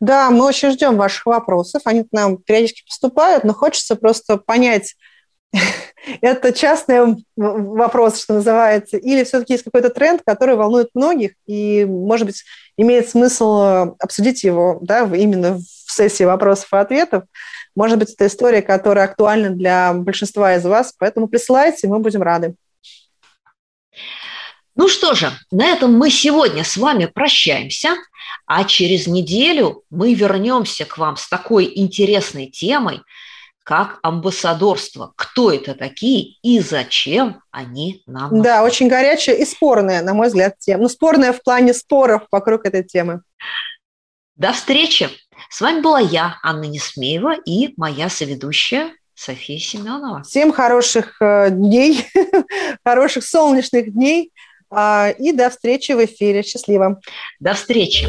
[0.01, 1.83] Да, мы очень ждем ваших вопросов.
[1.85, 4.95] Они к нам периодически поступают, но хочется просто понять,
[6.21, 12.27] это частный вопрос, что называется, или все-таки есть какой-то тренд, который волнует многих, и, может
[12.27, 12.45] быть,
[12.77, 17.25] имеет смысл э, обсудить его да, именно в сессии вопросов и ответов.
[17.75, 22.55] Может быть, это история, которая актуальна для большинства из вас, поэтому присылайте, мы будем рады.
[24.75, 27.91] Ну что же, на этом мы сегодня с вами прощаемся,
[28.47, 33.03] а через неделю мы вернемся к вам с такой интересной темой–
[33.65, 35.13] как амбассадорство.
[35.17, 38.43] Кто это такие и зачем они нам нужны?
[38.43, 40.85] Да, очень горячая и спорная, на мой взгляд, тема.
[40.85, 43.23] Ну, спорная в плане споров вокруг этой темы.
[44.37, 45.09] До встречи!
[45.51, 50.23] С вами была я, Анна Несмеева, и моя соведущая София Семенова.
[50.23, 52.07] Всем хороших э, дней,
[52.85, 54.33] хороших солнечных дней,
[54.75, 56.43] э, и до встречи в эфире.
[56.43, 57.01] Счастливо!
[57.39, 58.09] До встречи!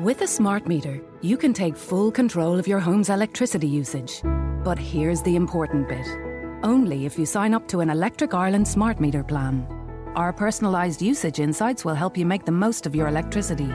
[0.00, 4.22] With a smart meter, you can take full control of your home's electricity usage.
[4.64, 6.06] But here's the important bit
[6.62, 9.66] only if you sign up to an Electric Ireland smart meter plan.
[10.16, 13.70] Our personalised usage insights will help you make the most of your electricity.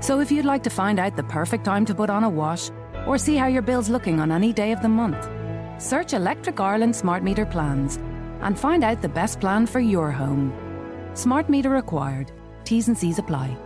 [0.00, 2.70] So if you'd like to find out the perfect time to put on a wash
[3.06, 5.28] or see how your bill's looking on any day of the month,
[5.76, 7.98] search Electric Ireland smart meter plans
[8.40, 10.54] and find out the best plan for your home.
[11.12, 12.32] Smart meter required.
[12.64, 13.58] T's and C's apply.